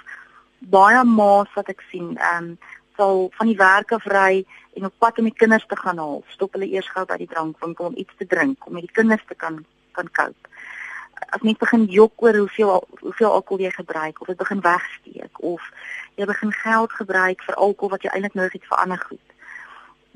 baie 0.60 1.04
maas 1.04 1.54
wat 1.54 1.70
ek 1.70 1.82
sien, 1.92 2.18
ehm 2.18 2.44
um, 2.44 2.58
sal 2.98 3.28
van 3.38 3.48
die 3.48 3.58
werk 3.58 3.92
af 3.96 4.06
ry 4.12 4.44
en 4.76 4.86
op 4.86 4.94
pad 4.98 5.20
om 5.22 5.30
die 5.30 5.38
kinders 5.38 5.66
te 5.68 5.78
gaan 5.78 5.98
haal. 5.98 6.24
Stop 6.34 6.58
hulle 6.58 6.70
eers 6.70 6.90
gou 6.94 7.06
by 7.06 7.18
die 7.22 7.30
drankwinkel 7.30 7.92
om 7.92 7.98
iets 7.98 8.14
te 8.18 8.28
drink 8.28 8.66
om 8.68 8.78
met 8.78 8.86
die 8.88 8.96
kinders 9.00 9.24
te 9.28 9.36
kan 9.36 9.64
kan 9.98 10.10
cope. 10.12 10.52
As 11.34 11.42
mens 11.42 11.58
begin 11.58 11.86
jok 11.92 12.22
oor 12.22 12.36
hoeveel 12.38 12.84
hoeveel 13.00 13.32
alkohol 13.32 13.64
jy 13.66 13.72
gebruik 13.74 14.22
of 14.22 14.28
dit 14.28 14.38
begin 14.38 14.62
wegsteek 14.62 15.42
of 15.54 15.72
jy 16.16 16.26
begin 16.26 16.52
geld 16.52 16.94
gebruik 17.00 17.42
vir 17.48 17.56
alkohol 17.56 17.96
wat 17.96 18.06
jy 18.06 18.14
eintlik 18.14 18.38
nodig 18.38 18.60
het 18.60 18.70
vir 18.70 18.84
ander 18.84 19.02
goed. 19.10 19.26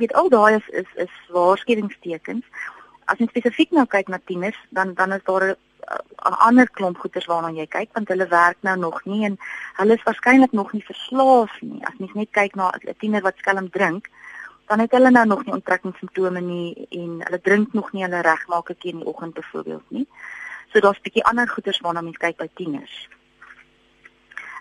Weet 0.02 0.14
al 0.14 0.30
daai 0.30 0.56
is 0.60 0.70
is 0.84 0.94
is 1.06 1.18
waarskuwingstekens. 1.30 2.46
As 3.12 3.20
jy 3.20 3.28
spesifiek 3.28 3.74
nou 3.76 3.86
kyk 3.92 4.08
na 4.08 4.22
tieners, 4.24 4.58
dan 4.72 4.94
dan 4.96 5.12
is 5.18 5.24
daar 5.28 5.56
'n 6.30 6.38
ander 6.48 6.70
klomp 6.70 6.98
goeters 6.98 7.26
waarna 7.26 7.50
jy 7.52 7.68
kyk 7.68 7.90
want 7.94 8.08
hulle 8.08 8.28
werk 8.28 8.58
nou 8.62 8.78
nog 8.78 9.06
nie 9.06 9.26
en 9.26 9.38
hulle 9.80 9.94
is 9.94 10.04
waarskynlik 10.04 10.52
nog 10.52 10.72
nie 10.74 10.84
verslaaf 10.86 11.62
nie. 11.62 11.82
As 11.86 11.98
mens 12.00 12.14
net 12.14 12.32
kyk 12.32 12.56
na 12.56 12.72
'n 12.72 12.96
tiener 12.98 13.22
wat 13.22 13.38
skelm 13.38 13.70
drink, 13.70 14.10
dan 14.68 14.80
het 14.80 14.92
hulle 14.92 15.12
nou 15.12 15.26
nog 15.26 15.46
nie 15.46 15.54
onttrekkingssimptome 15.54 16.42
nie 16.42 16.88
en 16.90 17.22
hulle 17.26 17.42
drink 17.42 17.74
nog 17.74 17.92
nie 17.92 18.04
hulle 18.04 18.22
regmaak 18.22 18.70
'n 18.70 18.78
keer 18.80 18.94
in 18.94 19.00
die 19.00 19.08
oggend 19.08 19.34
byvoorbeeld 19.34 19.92
nie. 19.92 20.08
So 20.72 20.80
daar's 20.80 20.98
'n 20.98 21.08
bietjie 21.08 21.24
ander 21.24 21.48
goeters 21.48 21.80
waarna 21.80 22.02
mens 22.02 22.18
kyk 22.18 22.38
by 22.38 22.50
tieners. 22.54 23.08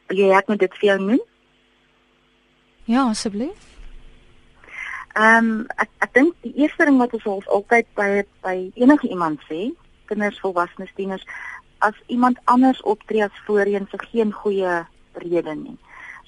Wil 0.07 0.19
jy 0.19 0.31
ek 0.37 0.49
moet 0.49 0.59
dit 0.59 0.75
vir 0.75 0.89
jou 0.89 1.01
noem? 1.01 1.23
Ja, 2.85 3.09
asseblief. 3.09 3.70
Ehm 5.15 5.37
um, 5.37 5.67
ek 5.77 5.91
ek 5.99 6.13
dink 6.15 6.35
die 6.43 6.55
eerste 6.63 6.85
ding 6.85 6.99
wat 6.99 7.15
ons 7.27 7.49
altyd 7.49 7.87
by 7.99 8.23
by 8.43 8.57
enige 8.75 9.09
iemand 9.09 9.41
sê, 9.49 9.71
kinders, 10.07 10.39
volwassenes, 10.41 10.93
tieners 10.95 11.25
as 11.81 11.97
iemand 12.07 12.39
anders 12.45 12.83
optree 12.83 13.25
as 13.25 13.45
voorheen 13.47 13.89
vir 13.91 14.05
geen 14.13 14.33
goeie 14.33 14.75
rede 15.25 15.55
nie. 15.55 15.79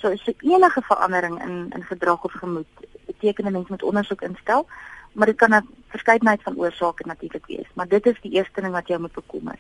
So 0.01 0.11
as 0.11 0.27
er 0.27 0.35
enige 0.41 0.83
verandering 0.83 1.39
in 1.45 1.71
in 1.77 1.85
gedrag 1.85 2.25
of 2.25 2.33
gemoed 2.33 2.67
beteken 3.07 3.47
'n 3.47 3.53
mens 3.53 3.69
moet 3.69 3.83
ondersoek 3.83 4.23
instel, 4.23 4.67
maar 5.13 5.27
dit 5.27 5.37
kan 5.37 5.55
'n 5.55 5.69
verskeidenheid 5.89 6.43
van 6.43 6.57
oorsake 6.57 7.07
natuurlik 7.07 7.47
wees, 7.47 7.69
maar 7.75 7.89
dit 7.89 8.07
is 8.07 8.21
die 8.23 8.33
eerste 8.33 8.61
ding 8.61 8.73
wat 8.73 8.89
jy 8.89 8.99
moet 8.99 9.13
bekommer. 9.15 9.59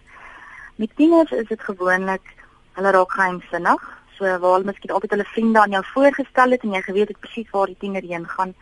Met 0.77 0.97
tieners 0.97 1.31
is 1.31 1.47
dit 1.47 1.61
gewoonlik 1.61 2.35
hulle 2.73 2.91
raak 2.91 3.13
geheimsinnig, 3.13 3.83
so 4.17 4.25
waar 4.25 4.53
hulle 4.53 4.65
miskien 4.65 4.91
altyd 4.91 5.11
hulle 5.11 5.25
vriende 5.25 5.61
aan 5.61 5.71
jou 5.71 5.85
voorgestel 5.85 6.51
het 6.51 6.63
en 6.63 6.73
jy 6.73 6.83
geweet 6.83 7.09
het 7.09 7.21
presies 7.21 7.51
waar 7.51 7.67
die 7.67 7.77
tiener 7.79 8.03
heen 8.03 8.29
gaan, 8.29 8.55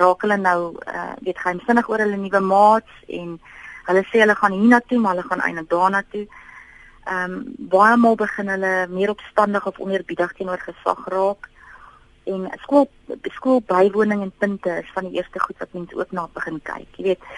raak 0.00 0.24
hulle 0.24 0.36
nou 0.36 0.60
uh 0.86 1.12
weet 1.20 1.38
geheimsinnig 1.38 1.88
oor 1.88 2.04
hulle 2.04 2.18
nuwe 2.20 2.40
maats 2.40 3.06
en 3.08 3.38
Hulle 3.86 4.02
sê 4.10 4.22
hulle 4.22 4.34
gaan 4.34 4.54
hiernatoe, 4.54 4.98
maar 4.98 5.14
hulle 5.14 5.28
gaan 5.28 5.42
eintlik 5.46 5.70
daarna 5.70 6.02
toe. 6.10 6.26
Ehm 7.06 7.34
um, 7.34 7.42
baie 7.74 7.96
maal 7.96 8.16
begin 8.18 8.48
hulle 8.50 8.72
meer 8.90 9.12
opstandig 9.12 9.66
of 9.66 9.78
oneerbiedig 9.78 10.32
teenoor 10.38 10.62
gesag 10.62 11.04
raak. 11.14 11.46
En 12.32 12.48
skool 12.64 12.88
skool 13.36 13.62
bywoning 13.66 14.24
en 14.24 14.32
punte 14.38 14.72
is 14.82 14.90
van 14.94 15.06
die 15.06 15.20
eerste 15.20 15.40
goed 15.40 15.62
wat 15.62 15.76
mense 15.78 15.98
ook 15.98 16.10
na 16.10 16.26
begin 16.34 16.58
kyk. 16.70 16.98
Jy 16.98 17.04
weet, 17.04 17.28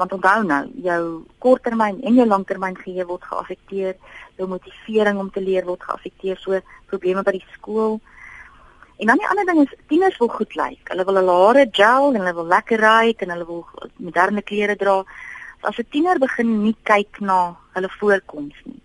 want 0.00 0.16
onthou 0.16 0.42
nou, 0.42 0.64
jou 0.82 1.02
korttermyn 1.38 2.02
en 2.02 2.18
jou 2.18 2.26
langtermyn 2.26 2.80
geheue 2.80 3.06
word 3.06 3.30
geaffekteer, 3.30 3.94
jou 4.36 4.48
motivering 4.50 5.22
om 5.22 5.30
te 5.30 5.44
leer 5.44 5.64
word 5.70 5.86
geaffekteer, 5.86 6.42
so 6.42 6.58
probleme 6.90 7.22
by 7.22 7.36
die 7.38 7.46
skool. 7.52 8.00
En 8.96 9.06
dan 9.06 9.18
die 9.18 9.28
ander 9.28 9.44
ding 9.44 9.60
is 9.64 9.76
tieners 9.86 10.18
wil 10.18 10.28
goed 10.28 10.54
lyk. 10.54 10.88
Hulle 10.88 11.04
wil 11.04 11.16
hulle 11.18 11.36
hare 11.40 11.66
gel 11.70 12.12
en 12.12 12.20
hulle 12.20 12.34
wil 12.34 12.46
lekker 12.46 12.80
ry 12.80 13.14
en 13.18 13.30
hulle 13.34 13.46
wil 13.46 13.64
moderne 13.96 14.42
klere 14.42 14.76
dra. 14.76 15.02
So 15.60 15.66
as 15.68 15.78
'n 15.78 15.90
tiener 15.90 16.18
begin 16.18 16.62
nie 16.62 16.76
kyk 16.82 17.20
na 17.20 17.56
hulle 17.74 17.88
voorkoms 17.98 18.54
nie, 18.64 18.80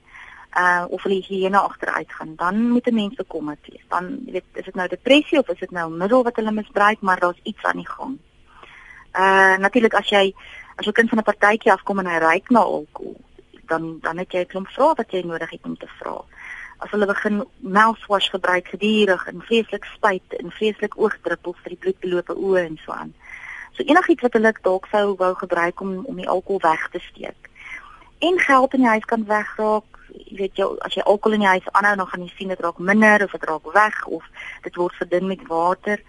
uh 0.57 0.85
of 0.89 1.03
hulle 1.03 1.21
higiëne 1.21 1.59
agteruit 1.59 2.11
gaan, 2.11 2.35
dan 2.35 2.69
moet 2.69 2.87
'n 2.87 2.93
mens 2.93 3.15
bekommerd 3.15 3.67
wees. 3.69 3.85
Dan 3.87 4.19
jy 4.25 4.31
weet, 4.31 4.49
is 4.53 4.65
dit 4.65 4.75
nou 4.75 4.87
depressie 4.87 5.39
of 5.39 5.49
is 5.49 5.59
dit 5.59 5.71
nou 5.71 5.89
'n 5.89 5.97
middel 5.97 6.23
wat 6.23 6.35
hulle 6.35 6.51
misbruik, 6.51 7.01
maar 7.01 7.19
daar's 7.19 7.39
iets 7.43 7.63
aan 7.63 7.77
die 7.77 7.89
gang. 7.89 8.17
Uh 9.13 9.57
natuurlik 9.57 9.93
as 9.93 10.09
jy 10.09 10.33
as 10.75 10.85
jou 10.85 10.91
kind 10.91 11.09
van 11.09 11.19
'n 11.19 11.23
partytjie 11.31 11.71
afkom 11.71 11.99
en 11.99 12.07
hy 12.07 12.17
ruik 12.17 12.49
na 12.49 12.59
alkohol, 12.59 13.21
dan 13.67 13.99
dan 14.01 14.17
het 14.17 14.31
jy 14.31 14.39
'n 14.39 14.45
klomp 14.47 14.67
vrae 14.67 14.95
wat 14.95 15.11
jy 15.11 15.21
nodig 15.21 15.49
het 15.49 15.63
om 15.63 15.77
te 15.77 15.87
vra. 15.99 16.23
As 16.79 16.91
hulle 16.93 17.07
begin 17.09 17.43
mouthwash 17.59 18.29
gebruik 18.31 18.67
gedurig 18.71 19.25
en 19.27 19.41
vreeslik 19.41 19.85
spuit 19.95 20.35
en 20.39 20.51
vreeslik 20.51 20.95
oogdruppels 20.97 21.59
vir 21.63 21.75
die 21.75 21.81
bloedbelope 21.83 22.35
oë 22.35 22.65
en 22.65 22.77
so 22.85 22.95
aan. 22.95 23.13
So 23.75 23.83
enigiets 23.83 24.23
wat 24.25 24.35
hulle 24.37 24.53
dalk 24.63 24.87
sou 24.91 25.15
wou 25.19 25.33
gebruik 25.41 25.81
om 25.81 26.05
om 26.05 26.15
die 26.19 26.29
alkohol 26.29 26.61
weg 26.63 26.87
te 26.91 26.99
steek. 26.99 27.49
En 28.19 28.39
geld 28.39 28.73
in 28.73 28.85
die 28.85 28.93
huis 28.95 29.05
kan 29.05 29.25
wegraak. 29.25 29.99
Jy 30.09 30.37
weet 30.37 30.57
jy 30.59 30.65
as 30.87 30.95
jy 30.95 31.03
alkohol 31.03 31.37
in 31.37 31.45
die 31.45 31.53
huis 31.53 31.67
aanhou 31.71 31.95
dan 32.01 32.09
gaan 32.13 32.25
jy 32.25 32.31
sien 32.37 32.55
dit 32.55 32.63
raak 32.65 32.79
minder 32.79 33.23
of 33.23 33.35
dit 33.35 33.45
raak 33.51 33.69
weg 33.73 34.01
of 34.05 34.25
dit 34.63 34.75
word 34.75 34.95
verdun 35.03 35.27
met 35.27 35.45
water. 35.47 36.01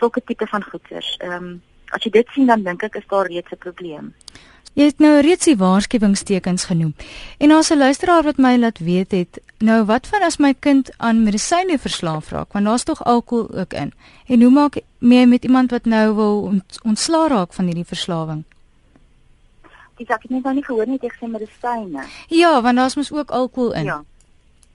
Sulke 0.00 0.24
tipe 0.24 0.46
van 0.46 0.64
goeders. 0.64 1.16
Ehm 1.20 1.36
um, 1.40 1.50
as 1.90 2.04
jy 2.06 2.10
dit 2.14 2.28
sien 2.32 2.46
dan 2.46 2.62
dink 2.62 2.84
ek 2.86 3.00
is 3.00 3.08
daar 3.10 3.26
reeds 3.26 3.52
'n 3.52 3.64
probleem. 3.64 4.14
Jy 4.78 4.86
het 4.86 5.00
nou 5.02 5.16
reeds 5.20 5.48
die 5.48 5.56
waarskuwingstekens 5.58 6.64
genoem. 6.70 6.94
En 7.38 7.50
as 7.50 7.70
'n 7.70 7.78
luisteraar 7.78 8.22
wat 8.22 8.38
my 8.38 8.56
laat 8.56 8.78
weet 8.78 9.10
het, 9.10 9.40
nou 9.58 9.84
wat 9.84 10.06
van 10.06 10.22
as 10.22 10.36
my 10.38 10.54
kind 10.58 10.90
aan 10.96 11.22
medisyne 11.22 11.78
verslaaf 11.78 12.30
raak, 12.30 12.52
want 12.52 12.64
daar's 12.64 12.84
tog 12.84 13.04
alkohol 13.04 13.48
ook 13.50 13.72
in. 13.72 13.92
En 14.26 14.42
hoe 14.42 14.50
maak 14.50 14.74
jy 14.98 15.26
met 15.26 15.44
iemand 15.44 15.70
wat 15.70 15.84
nou 15.84 16.14
wil 16.14 16.42
ont, 16.42 16.78
ontslaa 16.82 17.28
raak 17.28 17.52
van 17.52 17.64
hierdie 17.64 17.84
verslawing? 17.84 18.44
Ek 19.96 20.08
het 20.08 20.30
net 20.30 20.42
nou 20.42 20.54
nie 20.54 20.64
gehoor 20.64 20.86
nie 20.86 20.98
jy 21.00 21.10
sê 21.12 21.26
medisyne. 21.28 22.04
Ja, 22.28 22.62
want 22.62 22.76
daar's 22.76 22.96
mos 22.96 23.12
ook 23.12 23.30
alkohol 23.30 23.72
in. 23.72 23.84
Ja. 23.84 24.04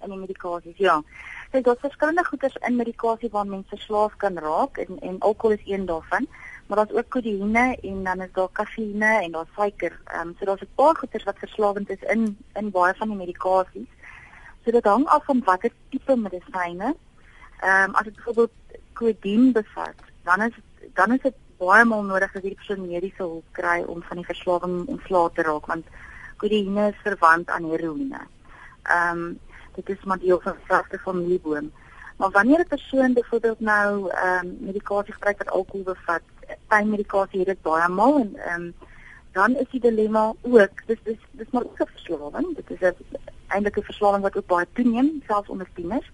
In 0.03 0.09
die 0.09 0.19
medikasies, 0.19 0.77
ja. 0.77 1.03
Dit 1.51 1.63
so, 1.65 1.71
is 1.71 1.79
verskillende 1.79 2.23
goeders 2.23 2.55
in 2.67 2.75
medikasie 2.75 3.29
waar 3.31 3.47
mense 3.47 3.69
verslaaf 3.69 4.15
kan 4.17 4.37
raak 4.37 4.77
en 4.77 4.99
en 4.99 5.19
alkohol 5.19 5.57
is 5.57 5.65
een 5.65 5.85
daarvan 5.85 6.27
maar 6.67 6.77
daar's 6.77 6.91
ook 6.91 7.09
kodeïne 7.09 7.77
en 7.81 8.03
dan 8.03 8.21
is 8.21 8.31
daar 8.31 8.49
kafeïne 8.51 9.21
en 9.21 9.31
daar's 9.31 9.53
suiker. 9.55 9.99
Ehm 10.05 10.27
um, 10.27 10.35
so 10.39 10.45
daar's 10.45 10.61
'n 10.61 10.75
paar 10.75 10.95
goeders 10.95 11.23
wat 11.23 11.37
verslawend 11.37 11.89
is 11.89 12.01
in 12.01 12.37
in 12.53 12.71
baie 12.71 12.93
van 12.93 13.07
die 13.07 13.17
medikasies. 13.17 13.91
So 14.63 14.71
dit 14.71 14.83
hang 14.83 15.05
af 15.05 15.25
van 15.25 15.41
watter 15.45 15.71
tipe 15.89 16.15
medisyne. 16.15 16.95
Ehm 17.59 17.89
um, 17.89 17.95
as 17.95 18.03
dit 18.03 18.15
byvoorbeeld 18.15 18.51
kodeïn 18.93 19.51
bevat, 19.51 19.99
dan 20.23 20.41
is 20.41 20.53
dan 20.93 21.11
is 21.11 21.21
dit 21.21 21.33
baie 21.57 21.85
mal 21.85 22.03
nodig 22.03 22.31
dat 22.31 22.41
die 22.41 22.55
persoon 22.55 22.81
mediese 22.81 23.21
hulp 23.21 23.45
kry 23.51 23.83
om 23.87 24.03
van 24.03 24.17
die 24.17 24.25
verslawing 24.25 24.87
ontslae 24.87 25.29
te 25.33 25.41
raak 25.41 25.65
want 25.65 25.85
kodeïne 26.37 26.87
is 26.87 27.01
verwant 27.03 27.49
aan 27.49 27.69
heroïne. 27.69 28.21
Ehm 28.83 29.17
um, 29.17 29.39
dit 29.75 29.89
is 29.89 30.03
maar 30.03 30.19
deel 30.19 30.39
van 30.39 30.55
dieselfde 30.57 30.99
familieboom. 30.99 31.71
Maar 32.17 32.29
wanneer 32.29 32.59
'n 32.59 32.67
persoon 32.67 33.13
byvoorbeeld 33.13 33.59
nou 33.59 34.09
ehm 34.09 34.45
um, 34.45 34.57
medikasie 34.59 35.13
gebruik 35.13 35.37
wat 35.37 35.49
alkohol 35.49 35.83
bevat, 35.83 36.21
pynmedikasie 36.67 37.39
het 37.39 37.47
dit 37.47 37.61
baie 37.61 37.89
maal 37.89 38.19
en 38.19 38.35
ehm 38.35 38.61
um, 38.61 38.73
dan 39.35 39.55
is 39.59 39.67
die 39.71 39.81
dilemma 39.83 40.33
ook 40.41 40.85
dis 40.87 40.99
dis 41.03 41.17
dis 41.31 41.49
maar 41.51 41.63
ook 41.63 41.79
'n 41.81 41.91
verslawing 41.95 42.55
dit 42.55 42.69
is 42.71 42.79
'n 42.79 42.95
eintlik 43.47 43.77
'n 43.77 43.89
verslawing 43.91 44.23
wat 44.23 44.37
ook 44.37 44.47
baie 44.47 44.67
toeneem 44.73 45.21
selfs 45.27 45.49
onder 45.49 45.67
tieners. 45.73 46.11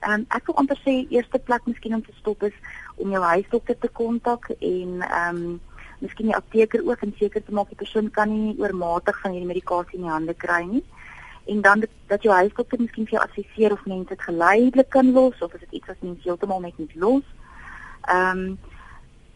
En 0.00 0.20
um, 0.20 0.26
ek 0.28 0.46
wil 0.46 0.56
amper 0.56 0.78
sê 0.80 0.92
eerste 1.08 1.38
plek 1.38 1.66
miskien 1.66 1.94
om 1.94 2.04
te 2.04 2.12
stop 2.18 2.42
is 2.42 2.56
om 2.96 3.10
jou 3.10 3.22
huisdokter 3.22 3.78
te 3.78 3.88
kontak 3.88 4.48
en 4.58 5.00
ehm 5.00 5.36
um, 5.36 5.60
miskien 6.00 6.26
die 6.26 6.36
apteker 6.36 6.80
ook 6.86 7.02
en 7.04 7.14
seker 7.18 7.44
te 7.44 7.52
maak 7.52 7.68
die 7.68 7.76
persoon 7.76 8.10
kan 8.10 8.30
nie 8.32 8.54
oormatig 8.58 9.20
van 9.20 9.30
hierdie 9.30 9.50
medikasie 9.50 9.98
in 9.98 10.06
die 10.06 10.10
hande 10.10 10.34
kry 10.34 10.62
nie. 10.64 10.84
En 11.46 11.60
dan 11.60 11.80
dat, 11.80 11.90
dat 12.06 12.22
jou 12.22 12.34
huisdokter 12.34 12.80
miskien 12.80 13.04
vir 13.04 13.18
jou 13.18 13.24
adviseer 13.24 13.72
of 13.72 13.84
mens 13.84 14.08
dit 14.08 14.22
geleidelik 14.22 14.88
kan 14.88 15.12
los 15.12 15.42
of 15.44 15.54
is 15.54 15.60
dit 15.60 15.80
iets 15.80 15.86
wat 15.86 16.02
mens 16.06 16.24
heeltemal 16.24 16.60
net 16.60 16.78
moet 16.78 16.94
los. 16.94 17.26
Ehm 18.08 18.38
um, 18.38 18.58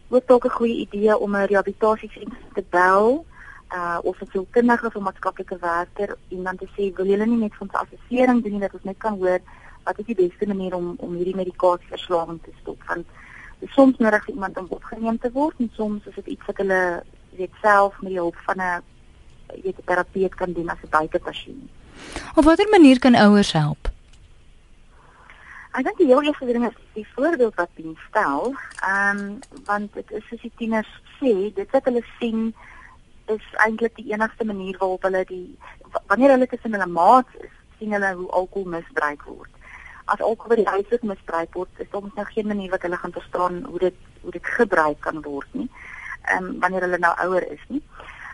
ook 0.09 0.27
dalk 0.27 0.45
'n 0.45 0.57
goeie 0.59 0.75
idee 0.85 1.17
om 1.17 1.35
'n 1.35 1.45
rehabilitasiesentrum 1.45 2.53
te 2.53 2.63
bel 2.69 3.25
uh 3.73 3.97
of 4.01 4.21
'n 4.21 4.27
sielkundige 4.31 4.85
of 4.85 4.95
'n 4.95 5.01
maatskaplike 5.01 5.57
werker 5.59 6.17
iemand 6.27 6.59
te 6.59 6.67
sê 6.75 6.95
wil 6.95 7.05
julle 7.05 7.25
nie 7.25 7.37
net 7.37 7.53
vir 7.53 7.67
ons 7.67 7.79
assessering 7.83 8.43
doen 8.43 8.51
nie 8.51 8.65
dat 8.65 8.73
ons 8.73 8.83
net 8.83 8.97
kan 8.97 9.17
hoor 9.17 9.39
wat 9.83 9.99
is 9.99 10.05
die 10.05 10.15
beste 10.15 10.47
manier 10.47 10.75
om 10.75 10.95
om 10.97 11.15
hierdie 11.15 11.35
medikasie 11.35 11.87
verslawing 11.87 12.39
te 12.43 12.51
stop 12.61 12.83
want 12.87 13.05
soms 13.65 13.97
nodig 13.97 14.29
iemand 14.29 14.57
om 14.57 14.65
opgeneem 14.69 15.19
te 15.19 15.31
word 15.31 15.55
en 15.59 15.71
soms 15.73 16.05
is 16.05 16.15
dit 16.15 16.25
iets 16.25 16.45
wat 16.45 16.57
hulle 16.57 17.03
weet 17.37 17.55
self 17.61 18.01
met 18.01 18.09
die 18.09 18.19
hulp 18.19 18.35
van 18.35 18.61
'n 18.61 18.81
weet 19.63 19.77
'n 19.77 19.85
terapeut 19.85 20.35
kan 20.35 20.53
doen 20.53 20.69
as 20.69 20.81
'n 20.83 20.89
buitepasiënt. 20.89 21.69
Op 22.35 22.43
watter 22.43 22.69
manier 22.69 22.99
kan 22.99 23.15
ouers 23.15 23.51
help? 23.51 23.94
Ek 25.75 25.83
dink 25.83 25.97
die 25.99 26.07
heel 26.07 26.23
eerste 26.23 26.45
ding 26.47 26.63
is 26.63 26.75
die 26.95 27.07
voorbeeld 27.17 27.57
wat 27.59 27.79
jy 27.81 27.91
stel. 28.07 28.53
Ehm 28.87 29.17
um, 29.19 29.23
want 29.67 29.97
dit 29.97 30.11
is 30.15 30.23
soos 30.29 30.43
die 30.45 30.51
tieners 30.61 30.91
sê, 31.17 31.33
dit 31.57 31.73
wat 31.75 31.89
hulle 31.89 32.03
sien 32.19 32.45
is 33.33 33.49
eintlik 33.65 33.97
die 33.97 34.13
enigste 34.13 34.47
manier 34.47 34.77
waarop 34.79 35.03
hulle 35.09 35.25
die 35.27 35.57
wanneer 36.07 36.35
hulle 36.35 36.47
tussen 36.47 36.77
hulle 36.77 36.87
maats 36.87 37.35
is, 37.43 37.51
sien 37.79 37.91
hulle 37.97 38.13
hoe 38.21 38.29
alkohol 38.39 38.71
misbruik 38.77 39.27
word. 39.27 39.51
As 40.05 40.23
alkohol 40.23 40.53
by 40.53 40.59
die 40.61 40.69
huis 40.77 41.03
misbruik 41.11 41.59
word, 41.59 41.83
is 41.83 41.91
daar 41.91 42.07
nog 42.07 42.31
geen 42.37 42.47
manier 42.53 42.71
wat 42.71 42.87
hulle 42.87 43.01
gaan 43.03 43.17
verstaan 43.19 43.59
hoe 43.67 43.83
dit 43.83 43.99
hoe 44.23 44.31
dit 44.37 44.53
gebruik 44.61 45.03
kan 45.03 45.19
word 45.27 45.59
nie. 45.59 45.67
Ehm 46.31 46.51
um, 46.53 46.59
wanneer 46.63 46.87
hulle 46.87 47.03
nou 47.03 47.13
ouer 47.27 47.51
is 47.51 47.67
nie. 47.67 47.83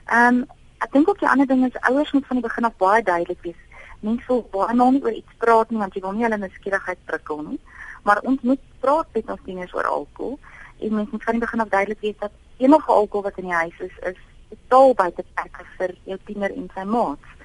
Ehm 0.06 0.44
um, 0.44 0.46
ek 0.86 0.94
dink 0.94 1.10
ook 1.10 1.26
die 1.26 1.34
ander 1.34 1.50
ding 1.50 1.66
is 1.66 1.82
ouers 1.90 2.14
moet 2.14 2.30
van 2.30 2.38
die 2.38 2.46
begin 2.46 2.70
af 2.70 2.78
baie 2.86 3.02
duidelik 3.10 3.42
wees 3.50 3.62
mense 4.02 4.28
wil 4.28 4.44
baie 4.54 4.76
nou 4.76 4.90
nie 4.92 5.04
oor 5.04 5.14
iets 5.14 5.38
praat 5.44 5.70
nie 5.72 5.80
want 5.82 5.96
jy 5.96 6.02
wil 6.06 6.16
nie 6.18 6.26
hulle 6.26 6.40
nuuskierigheid 6.42 7.02
prikkel 7.06 7.44
nie. 7.46 7.60
Maar 8.08 8.22
ons 8.32 8.42
moet 8.42 8.62
praat 8.84 9.08
met 9.14 9.30
ons 9.30 9.44
kinders 9.46 9.74
oor 9.78 9.90
alkohol 9.90 10.38
en 10.80 10.96
mense 10.98 11.12
moet 11.12 11.24
van 11.24 11.38
die 11.38 11.46
begin 11.46 11.64
af 11.66 11.74
duidelik 11.74 12.02
wees 12.06 12.20
dat 12.20 12.32
enige 12.58 12.92
alkohol 12.92 13.28
wat 13.28 13.38
in 13.38 13.50
die 13.50 13.60
huis 13.64 13.84
is 13.88 13.98
is 14.12 14.22
totaal 14.52 14.94
buite 15.04 15.26
perke 15.34 15.66
vir 15.78 15.94
jou 16.10 16.18
tiener 16.26 16.54
en 16.56 16.70
sy 16.76 16.86
maats. 16.96 17.36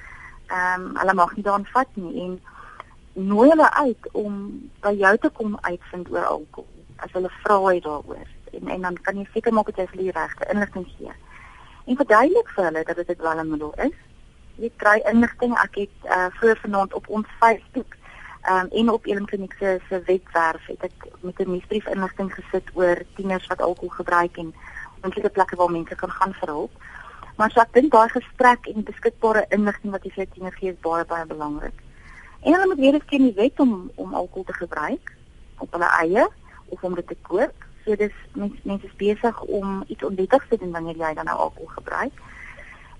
Ehm 0.46 0.86
um, 0.86 0.96
hulle 1.00 1.14
mag 1.20 1.36
nie 1.36 1.44
daaraan 1.44 1.68
vat 1.74 2.00
nie 2.00 2.24
en 2.24 2.40
nooi 3.12 3.48
hulle 3.50 3.68
uit 3.74 4.08
om 4.12 4.40
by 4.80 4.92
jou 5.02 5.12
te 5.18 5.30
kom 5.38 5.58
uitvind 5.60 6.10
oor 6.12 6.24
alkohol 6.24 6.72
as 7.04 7.12
hulle 7.12 7.30
vra 7.42 7.60
jy 7.72 7.80
daaroor 7.84 8.26
en 8.56 8.68
en 8.74 8.88
dan 8.88 8.98
kan 9.08 9.20
jy 9.20 9.28
seker 9.32 9.52
maak 9.52 9.70
dat 9.72 9.84
jy 9.84 9.86
vir 9.92 10.02
die 10.02 10.16
regte 10.18 10.50
inligting 10.52 10.86
gee. 10.96 11.14
En 11.86 11.96
verduidelik 11.96 12.52
vir 12.56 12.64
hulle 12.64 12.84
dat 12.84 12.96
dit 12.96 13.10
'n 13.10 13.20
dwelmmiddel 13.22 13.74
is 13.88 13.96
jy 14.56 14.70
kry 14.76 15.00
inligting. 15.10 15.54
Ek 15.62 15.74
het 15.84 16.10
uh 16.10 16.26
vroeër 16.38 16.58
vanaand 16.64 16.94
op 16.94 17.08
ons 17.08 17.26
Facebook 17.40 17.96
um 18.50 18.68
en 18.70 18.90
op 18.90 19.06
Elim 19.06 19.26
Kliniek 19.26 19.54
se 19.58 19.78
se 19.88 20.02
webwerf 20.06 20.66
het 20.66 20.82
ek 20.82 21.06
met 21.20 21.38
'n 21.38 21.50
nuusbrief 21.50 21.86
inligting 21.86 22.34
gesit 22.34 22.70
oor 22.74 23.02
tieners 23.16 23.46
wat 23.46 23.60
alkohol 23.60 23.88
gebruik 23.88 24.36
en 24.36 24.54
moontlike 25.02 25.30
plekke 25.30 25.56
waar 25.56 25.70
mense 25.70 25.94
kan 25.94 26.10
gaan 26.10 26.34
vir 26.34 26.48
hulp. 26.48 26.70
Maar 27.36 27.50
so 27.50 27.60
ek 27.60 27.72
dink 27.72 27.92
daai 27.92 28.08
gesprek 28.08 28.66
en 28.66 28.82
beskikbare 28.82 29.46
inligting 29.48 29.92
wat 29.92 30.04
jy 30.04 30.10
vir 30.10 30.26
tieners 30.32 30.54
gee 30.54 30.70
is 30.70 30.80
baie 30.80 31.04
baie 31.04 31.26
belangrik. 31.26 31.82
En 32.40 32.52
hulle 32.52 32.66
moet 32.66 32.78
weet 32.84 33.04
ken 33.04 33.22
die 33.22 33.34
wet 33.36 33.60
om 33.60 33.90
om 33.94 34.14
alkohol 34.14 34.44
te 34.44 34.52
gebruik 34.52 35.16
op 35.58 35.72
hulle 35.72 35.90
eie 36.00 36.28
of 36.68 36.82
om 36.82 36.94
dit 36.94 37.06
te 37.06 37.16
koop. 37.22 37.54
So 37.84 37.96
dis 37.96 38.14
mense 38.32 38.60
mense 38.62 38.86
is 38.86 38.96
besig 38.96 39.40
om 39.40 39.84
iets 39.86 40.04
onwettigs 40.04 40.48
te 40.48 40.58
doen 40.58 40.70
wanneer 40.70 40.96
jy 40.96 41.14
dan 41.14 41.24
nou 41.24 41.38
alkohol 41.38 41.72
gebruik. 41.74 42.12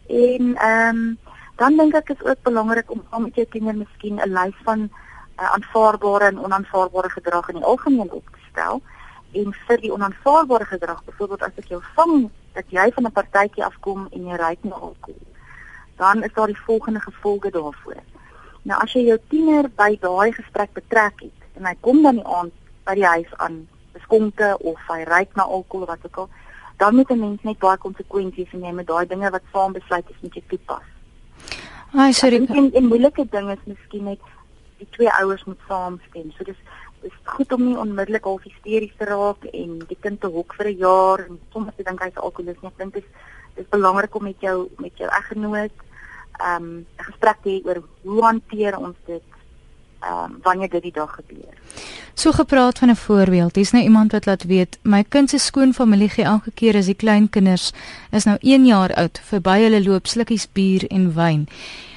En 0.09 0.57
ehm 0.57 0.97
um, 0.97 1.19
dan 1.57 1.77
dink 1.77 1.95
ek 1.95 2.09
is 2.09 2.25
ook 2.25 2.43
belangrik 2.43 2.91
om 2.91 3.05
saam 3.11 3.23
met 3.23 3.35
jou 3.35 3.47
kinders 3.47 3.77
miskien 3.77 4.21
'n 4.21 4.33
lys 4.33 4.57
van 4.65 4.81
uh, 5.41 5.53
aanvaarbare 5.53 6.25
en 6.25 6.45
onaanvaarbare 6.45 7.11
gedrag 7.11 7.49
in 7.49 7.55
die 7.55 7.65
algemeen 7.65 8.11
op 8.11 8.27
te 8.33 8.41
stel. 8.51 8.83
En 9.33 9.55
vir 9.67 9.81
die 9.81 9.93
onaanvaarbare 9.93 10.65
gedrag 10.65 11.05
byvoorbeeld 11.05 11.43
as 11.43 11.57
ek 11.57 11.69
jou 11.69 11.83
vang 11.95 12.31
dat 12.53 12.65
jy 12.69 12.91
van 12.93 13.07
'n 13.07 13.13
partytjie 13.13 13.65
afkom 13.65 14.09
en 14.11 14.27
jy 14.27 14.37
ry 14.37 14.57
nie 14.61 14.73
alkohol 14.73 15.27
dan 15.97 16.23
is 16.23 16.33
daar 16.33 16.47
die 16.47 16.61
volgende 16.61 17.01
gevolge 17.01 17.51
daarvoor. 17.51 18.01
Nou 18.63 18.81
as 18.83 18.93
jy 18.93 19.07
jou 19.07 19.19
tiener 19.29 19.69
by 19.77 19.97
daai 20.01 20.33
gesprek 20.33 20.73
betrek 20.73 21.21
het 21.25 21.45
en 21.57 21.69
hy 21.69 21.75
kom 21.81 22.03
dan 22.03 22.21
die 22.21 22.27
aand 22.27 22.53
by 22.85 22.95
die 22.99 23.07
huis 23.07 23.33
aan 23.37 23.63
beskonke 23.97 24.57
of 24.59 24.81
hy 24.91 25.05
ry 25.09 25.23
na 25.35 25.47
alkohol 25.47 25.87
wat 25.87 26.05
ook 26.05 26.17
al 26.25 26.29
dan 26.77 26.95
moet 26.95 27.11
'n 27.11 27.21
mens 27.21 27.43
net 27.43 27.59
baie 27.59 27.79
konsekwensies 27.79 28.53
neem 28.53 28.75
met 28.75 28.87
daai 28.87 29.07
dinge 29.07 29.31
wat 29.31 29.43
saam 29.53 29.73
besluit 29.73 30.11
is 30.11 30.21
met 30.21 30.35
jy 30.35 30.43
toepas 30.49 30.96
Ai, 31.97 32.13
sorry. 32.13 32.37
En 32.49 32.71
'n 32.73 32.89
moeilike 32.93 33.25
ding 33.31 33.51
is 33.51 33.63
miskien 33.65 34.05
net 34.05 34.21
die 34.79 34.89
twee 34.91 35.13
ouers 35.21 35.45
moet 35.45 35.63
saamstem. 35.69 36.31
So 36.37 36.45
dis 36.45 36.61
is 37.03 37.13
goed 37.25 37.53
om 37.53 37.63
nie 37.65 37.79
onmiddellik 37.79 38.27
al 38.27 38.41
hysteries 38.43 38.97
te 38.99 39.05
raak 39.05 39.45
en 39.45 39.79
die 39.89 39.97
kind 40.01 40.21
te 40.21 40.27
hok 40.27 40.55
vir 40.59 40.67
'n 40.67 40.77
jaar 40.77 41.19
en 41.25 41.41
soms 41.53 41.73
te 41.77 41.83
dink 41.83 42.03
hy's 42.03 42.17
alkoholist 42.17 42.63
nie. 42.63 42.71
Ek 42.71 42.79
dink 42.79 42.93
dit 42.95 43.05
is 43.05 43.11
dis 43.57 43.69
belangrik 43.69 44.15
om 44.15 44.23
met 44.23 44.41
jou 44.41 44.69
met 44.79 44.93
jou 44.99 45.09
eggenoot 45.09 45.77
ehm 46.39 46.63
um, 46.63 46.87
gesprek 46.97 47.39
te 47.43 47.49
hê 47.51 47.59
oor 47.65 47.83
hoe 48.03 48.23
hanteer 48.23 48.79
ons 48.79 48.97
dit 49.07 49.36
ehm 50.01 50.25
um, 50.25 50.39
wanneer 50.43 50.69
dit 50.69 50.83
die 50.83 50.93
dag 50.93 51.15
gebeur. 51.15 51.55
So 52.15 52.33
gepraat 52.33 52.79
van 52.79 52.91
'n 52.91 52.97
voorbeeld. 52.97 53.55
Hier's 53.55 53.71
nou 53.71 53.85
iemand 53.85 54.13
wat 54.13 54.27
laat 54.27 54.43
weet, 54.43 54.79
my 54.83 55.05
kind 55.09 55.31
se 55.31 55.39
skoonfamilie 55.39 56.09
gee 56.09 56.25
elke 56.25 56.51
keer 56.51 56.77
as 56.77 56.87
die 56.87 56.95
klein 56.95 57.31
kinders 57.31 57.73
is 58.11 58.25
nou 58.25 58.37
1 58.41 58.67
jaar 58.67 58.95
oud, 58.95 59.21
verby 59.25 59.59
hulle 59.61 59.83
loop 59.83 60.07
slukkies 60.07 60.49
bier 60.53 60.87
en 60.87 61.15
wyn. 61.15 61.49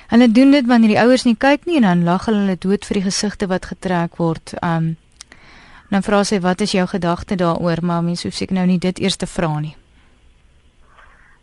Hulle 0.08 0.32
doen 0.32 0.52
dit 0.52 0.66
wanneer 0.66 0.90
die 0.90 1.02
ouers 1.02 1.24
nie 1.24 1.36
kyk 1.38 1.66
nie 1.66 1.76
en 1.76 1.82
dan 1.82 2.04
lag 2.04 2.26
hulle 2.26 2.56
dood 2.58 2.86
vir 2.86 2.94
die 2.94 3.04
gesigte 3.04 3.48
wat 3.48 3.66
getrek 3.66 4.16
word. 4.18 4.54
Um 4.64 4.98
dan 5.90 6.04
vra 6.06 6.24
sy 6.24 6.40
wat 6.40 6.62
is 6.62 6.72
jou 6.72 6.88
gedagte 6.88 7.36
daaroor, 7.36 7.78
maar 7.82 8.04
mens 8.04 8.24
hoef 8.24 8.34
seker 8.34 8.54
nou 8.56 8.66
nie 8.66 8.78
dit 8.78 9.00
eers 9.00 9.16
te 9.16 9.26
vra 9.28 9.60
nie. 9.60 9.76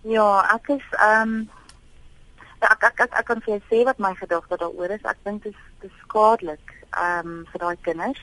Ja, 0.03 0.55
ek 0.55 0.69
is 0.69 0.85
um 1.03 1.49
ek 2.71 2.83
ek 2.91 3.01
ek, 3.01 3.13
ek 3.21 3.27
kan 3.27 3.41
vir 3.45 3.55
jou 3.55 3.63
sê 3.71 3.85
wat 3.85 3.99
my 3.99 4.15
gedagte 4.15 4.59
daaroor 4.61 4.91
is. 4.91 5.05
Ek 5.05 5.19
dink 5.25 5.43
dit 5.43 5.55
is 5.55 5.63
dit 5.81 5.91
is 5.91 6.03
skadelik 6.07 6.75
um 7.03 7.45
vir 7.53 7.63
daai 7.63 7.77
kinders. 7.87 8.23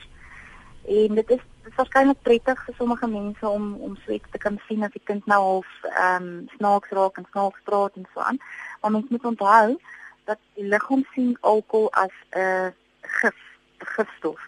En 0.84 1.14
dit 1.20 1.30
is 1.36 1.42
is 1.64 1.76
waarskynlik 1.78 2.20
prettig 2.22 2.64
vir 2.66 2.74
sommige 2.76 3.06
mense 3.08 3.48
om 3.48 3.74
om 3.86 3.96
so 4.04 4.12
iets 4.12 4.30
te 4.32 4.38
kan 4.38 4.58
sien 4.68 4.84
as 4.84 4.92
die 4.92 5.04
kind 5.10 5.26
nou 5.26 5.40
half 5.42 5.70
um 6.06 6.26
snaaks 6.56 6.92
raak 6.98 7.20
en 7.20 7.28
snaaks 7.30 7.64
praat 7.68 7.96
en 7.96 8.08
so 8.12 8.20
aan. 8.20 8.40
Maar 8.80 8.90
mens 8.96 9.08
moet 9.08 9.30
onthou 9.32 9.78
dat 10.24 10.40
die 10.58 10.68
liggaam 10.68 11.04
sien 11.14 11.36
alkohol 11.40 11.88
as 11.92 12.12
'n 12.36 12.74
gif, 13.20 13.40
'n 13.80 13.86
gifstof. 13.96 14.40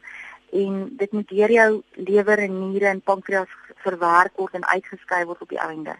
En 0.52 0.96
dit 0.96 1.12
moet 1.12 1.28
deur 1.28 1.50
jou 1.50 1.82
lewer 1.94 2.38
en 2.38 2.58
niere 2.58 2.86
en 2.86 3.00
pankreas 3.00 3.52
verwerk 3.84 4.36
word 4.36 4.54
en 4.54 4.66
uitgeskei 4.66 5.24
word 5.24 5.40
op 5.40 5.48
die 5.48 5.64
einde. 5.70 5.96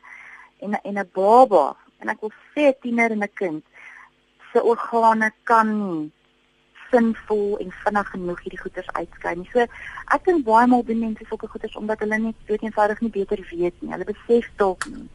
En 0.61 0.81
en 0.83 0.99
'n 0.99 1.11
baba, 1.13 1.77
en 1.99 2.09
ek 2.09 2.21
wil 2.21 2.33
sê 2.53 2.69
'n 2.69 2.81
tiener 2.81 3.11
en 3.11 3.23
'n 3.23 3.33
kind 3.35 3.65
se 4.53 4.63
organe 4.63 5.33
kan 5.45 5.73
nie 5.79 6.11
sinvol 6.91 7.59
en 7.59 7.73
vinnig 7.83 8.11
genoeg 8.15 8.41
hierdie 8.45 8.63
goeders 8.63 8.89
uitskei 8.95 9.35
nie. 9.37 9.49
So 9.53 9.67
ek 10.15 10.25
dink 10.25 10.47
baie 10.47 10.67
maal 10.71 10.85
doen 10.87 11.03
mense 11.03 11.27
sulke 11.29 11.51
goeders 11.51 11.77
omdat 11.77 12.03
hulle 12.05 12.19
net 12.19 12.51
weet 12.51 12.63
eenvoudig 12.63 13.03
nie 13.03 13.15
beter 13.19 13.43
weet 13.51 13.83
nie. 13.83 13.93
Hulle 13.93 14.07
besef 14.13 14.51
dalk 14.61 14.87
nie 14.91 15.09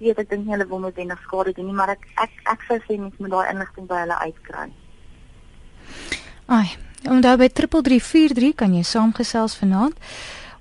weet 0.00 0.18
ek 0.20 0.30
dink 0.30 0.48
hulle 0.50 0.66
wil 0.68 0.82
noodwendig 0.84 1.20
skade 1.24 1.54
doen 1.56 1.70
nie, 1.70 1.76
maar 1.76 1.94
ek 1.94 2.04
ek 2.20 2.32
ek 2.52 2.64
sou 2.68 2.78
sê 2.84 2.98
mens 3.00 3.16
moet 3.18 3.32
daai 3.32 3.52
inligting 3.52 3.86
by 3.88 4.02
hulle 4.04 4.18
uitkry. 4.26 4.66
Ai, 6.52 6.66
en 7.08 7.22
daar 7.24 7.38
by 7.40 7.48
3343 7.48 8.52
kan 8.60 8.74
jy 8.76 8.84
saamgesels 8.84 9.56
vanaand. 9.60 9.96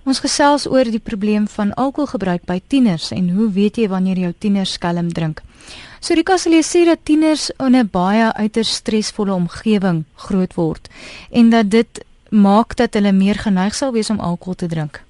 Ons 0.06 0.22
gesels 0.22 0.68
oor 0.70 0.86
die 0.86 1.02
probleem 1.02 1.48
van 1.50 1.74
alkoholgebruik 1.82 2.46
by 2.46 2.60
tieners 2.70 3.10
en 3.12 3.32
hoe 3.36 3.50
weet 3.52 3.82
jy 3.82 3.90
wanneer 3.90 4.22
jou 4.28 4.34
tiener 4.38 4.70
skelm 4.70 5.10
drink? 5.12 5.42
So 6.06 6.14
Rika 6.14 6.36
sê 6.38 6.86
dat 6.86 7.00
tieners 7.04 7.50
in 7.50 7.76
'n 7.76 7.90
baie 7.90 8.34
uiters 8.34 8.76
stresvolle 8.76 9.34
omgewing 9.34 10.06
groot 10.16 10.54
word 10.54 10.88
en 11.32 11.50
dat 11.50 11.72
dit 11.72 12.06
maak 12.30 12.76
dat 12.76 12.94
hulle 12.94 13.12
meer 13.12 13.34
geneig 13.36 13.74
sal 13.74 13.92
wees 13.92 14.10
om 14.10 14.20
alkohol 14.20 14.54
te 14.54 14.68
drink. 14.68 15.02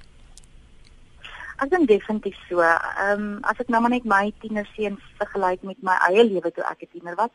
Ek 1.59 1.69
dink 1.69 1.87
definitief 1.87 2.37
so. 2.47 2.61
Ehm 2.61 3.11
um, 3.11 3.39
as 3.43 3.59
ek 3.59 3.67
nou 3.67 3.81
maar 3.81 3.91
net 3.91 4.05
my 4.05 4.33
tienerseuns 4.39 5.01
vergelyk 5.19 5.63
met 5.63 5.83
my 5.83 5.97
eie 6.07 6.23
lewe 6.23 6.51
toe 6.51 6.63
ek 6.63 6.81
'n 6.83 6.91
tiener 6.91 7.15
was, 7.15 7.31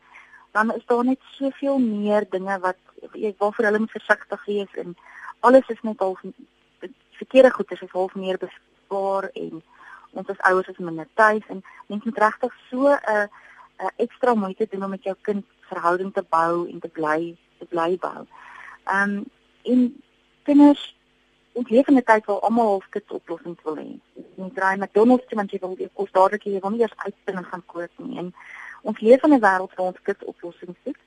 dan 0.51 0.73
is 0.73 0.85
daar 0.85 1.05
net 1.05 1.19
soveel 1.37 1.77
meer 1.77 2.25
dinge 2.29 2.59
wat 2.59 2.79
ek 3.13 3.37
waarvoor 3.37 3.65
hulle 3.65 3.79
moet 3.79 3.97
versigtig 3.99 4.45
wees 4.45 4.73
en 4.73 4.95
alles 5.39 5.69
is 5.69 5.81
net 5.81 6.01
al 6.01 6.17
verkeerde 7.11 7.51
goeie 7.51 7.77
is 7.81 7.93
half 7.93 8.15
meer 8.15 8.37
bespaar 8.37 9.29
en 9.33 9.61
ons 10.11 10.29
as 10.29 10.45
ouers 10.49 10.67
is 10.67 10.77
minder 10.77 11.07
tuis 11.13 11.45
en 11.47 11.63
mens 11.87 12.03
moet 12.03 12.17
regtig 12.17 12.53
so 12.69 12.89
'n 12.89 12.99
uh, 13.13 13.27
uh, 13.81 13.89
ekstra 13.95 14.33
moeite 14.33 14.67
doen 14.69 14.83
om 14.83 14.89
met 14.89 15.03
jou 15.03 15.15
kind 15.21 15.45
verhouding 15.69 16.13
te 16.13 16.23
bou 16.29 16.69
en 16.69 16.79
te 16.79 16.87
bly 16.87 17.35
te 17.59 17.65
bly 17.65 17.97
bou. 17.97 18.25
Ehm 18.85 19.17
um, 19.17 19.23
en 19.61 19.81
kinders 20.43 20.95
ons 21.53 21.69
leef 21.69 21.87
in 21.87 21.97
'n 21.97 22.03
tyd 22.03 22.25
waar 22.25 22.39
almal 22.39 22.67
halfkit 22.67 23.11
oplossings 23.11 23.63
wil 23.63 23.75
hê. 23.75 23.99
Ons 24.35 24.53
draai 24.53 24.77
McDonald's 24.77 25.27
toe 25.27 25.37
want 25.37 25.51
jy 25.51 25.59
wil 25.61 25.75
die 25.75 25.89
kos 25.93 26.11
dadelik 26.11 26.43
hê, 26.45 26.51
jy 26.51 26.61
wil 26.63 26.73
nie 26.75 26.81
eers 26.81 26.97
uitspin 27.05 27.37
en 27.37 27.49
gaan 27.51 27.65
koop 27.65 27.91
nie. 27.97 28.17
En 28.17 28.33
ons 28.81 28.99
leef 28.99 29.23
in 29.23 29.33
'n 29.33 29.43
wêreld 29.47 29.75
waar 29.75 29.87
ons 29.87 30.03
kit 30.03 30.23
oplossings 30.23 30.79
het. 30.83 31.01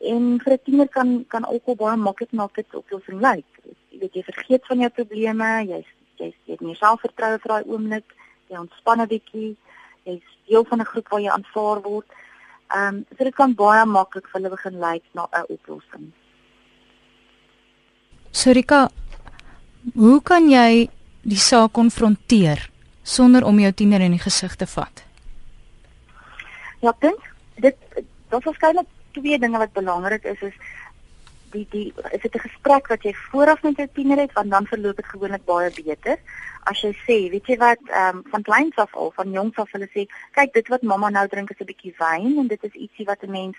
En 0.00 0.40
vir 0.42 0.52
'n 0.52 0.64
tiener 0.64 0.88
kan 0.88 1.24
kan 1.28 1.44
alkohol 1.44 1.76
baie 1.76 1.96
maklik 1.96 2.32
na 2.32 2.46
kit 2.46 2.74
oplossing 2.74 3.20
lyk. 3.20 3.46
Jy 3.90 3.98
weet 3.98 4.14
jy 4.14 4.22
vergeet 4.22 4.66
van 4.66 4.78
jou 4.78 4.90
probleme, 4.90 5.48
jy's 5.66 5.88
jy 6.18 6.32
het 6.46 6.60
nie 6.60 6.74
selfvertroue 6.74 7.38
vir 7.38 7.48
daai 7.48 7.64
oomblik, 7.64 8.14
jy 8.48 8.56
ontspan 8.58 9.00
'n 9.00 9.08
bietjie, 9.08 9.56
jy's 10.04 10.26
deel 10.46 10.64
van 10.64 10.80
'n 10.80 10.90
groep 10.92 11.08
waar 11.08 11.20
jy 11.20 11.30
aanvaar 11.30 11.82
word. 11.82 12.06
Ehm 12.70 12.94
um, 12.94 13.04
so 13.18 13.24
dit 13.24 13.34
kan 13.34 13.54
baie 13.54 13.84
maklik 13.86 14.26
vir 14.28 14.40
hulle 14.40 14.50
begin 14.50 14.80
lyk 14.80 15.04
na 15.14 15.28
'n 15.32 15.44
oplossing. 15.48 16.12
Sorika, 18.30 18.88
Hoe 19.94 20.20
kan 20.20 20.50
jy 20.52 20.90
die 21.24 21.40
saak 21.40 21.72
konfronteer 21.72 22.66
sonder 23.02 23.46
om 23.48 23.56
jou 23.62 23.70
tiener 23.72 24.02
in 24.04 24.12
die 24.12 24.20
gesig 24.20 24.52
te 24.60 24.66
vat? 24.68 25.04
Ja, 26.84 26.92
dink 27.00 27.20
dit 27.64 27.76
daar's 28.28 28.44
waarskynlik 28.44 28.88
twee 29.16 29.38
dinge 29.40 29.58
wat 29.58 29.72
belangrik 29.72 30.24
is 30.28 30.42
is 30.44 30.58
die 31.50 31.66
die 31.70 31.92
is 32.10 32.22
dit 32.22 32.34
'n 32.34 32.46
gesprek 32.48 32.88
wat 32.88 33.02
jy 33.02 33.14
vooraf 33.14 33.62
met 33.62 33.76
jou 33.76 33.88
tiener 33.92 34.18
het 34.18 34.32
want 34.32 34.50
dan 34.50 34.66
verloop 34.66 34.96
dit 34.96 35.06
gewoonlik 35.06 35.44
baie 35.44 35.70
beter. 35.70 36.16
As 36.64 36.80
jy 36.80 36.92
sê, 36.92 37.30
weet 37.30 37.46
jy 37.46 37.56
wat, 37.56 37.78
ehm 37.86 38.16
um, 38.16 38.22
van 38.30 38.42
kleins 38.42 38.76
af 38.76 38.94
al, 38.94 39.10
van 39.10 39.30
jongs 39.30 39.56
af 39.56 39.72
hulle 39.72 39.88
sê, 39.94 40.06
kyk 40.32 40.52
dit 40.52 40.68
wat 40.68 40.82
mamma 40.82 41.10
nou 41.10 41.26
drink 41.28 41.50
is 41.50 41.60
'n 41.60 41.70
bietjie 41.72 41.94
wyn 41.98 42.38
en 42.38 42.46
dit 42.46 42.64
is 42.64 42.72
ietsie 42.72 43.06
wat 43.06 43.22
'n 43.22 43.30
mens 43.30 43.56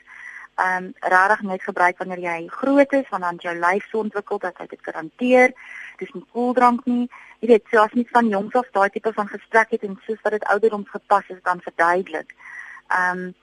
ehm 0.56 0.84
um, 0.84 0.94
regtig 1.00 1.42
net 1.42 1.64
gebruik 1.64 1.98
wanneer 1.98 2.20
jy 2.20 2.48
groot 2.48 2.94
is, 2.94 3.10
want 3.10 3.24
dan 3.24 3.38
jou 3.38 3.56
lyf 3.56 3.90
so 3.90 3.98
ontwikkel 3.98 4.38
dat 4.38 4.58
jy 4.58 4.68
dit 4.68 4.82
kan 4.82 4.94
hanteer 4.94 5.54
dis 6.02 6.14
nie 6.14 6.26
koeldrank 6.34 6.86
nie. 6.86 7.10
Jy 7.42 7.48
weet, 7.48 7.66
so 7.72 7.82
as 7.82 7.94
jy 7.98 8.06
van 8.12 8.30
jongs 8.30 8.58
af 8.60 8.70
daai 8.76 8.90
tipe 8.94 9.14
van 9.14 9.30
gesprek 9.30 9.74
het 9.76 9.84
en 9.88 10.00
soos 10.06 10.22
wat 10.26 10.38
dit 10.38 10.50
ouderdoms 10.54 10.90
gepas 10.90 11.30
is 11.30 11.42
dan 11.48 11.62
verduidelik. 11.68 12.36
Ehm 12.88 13.26
um, 13.28 13.36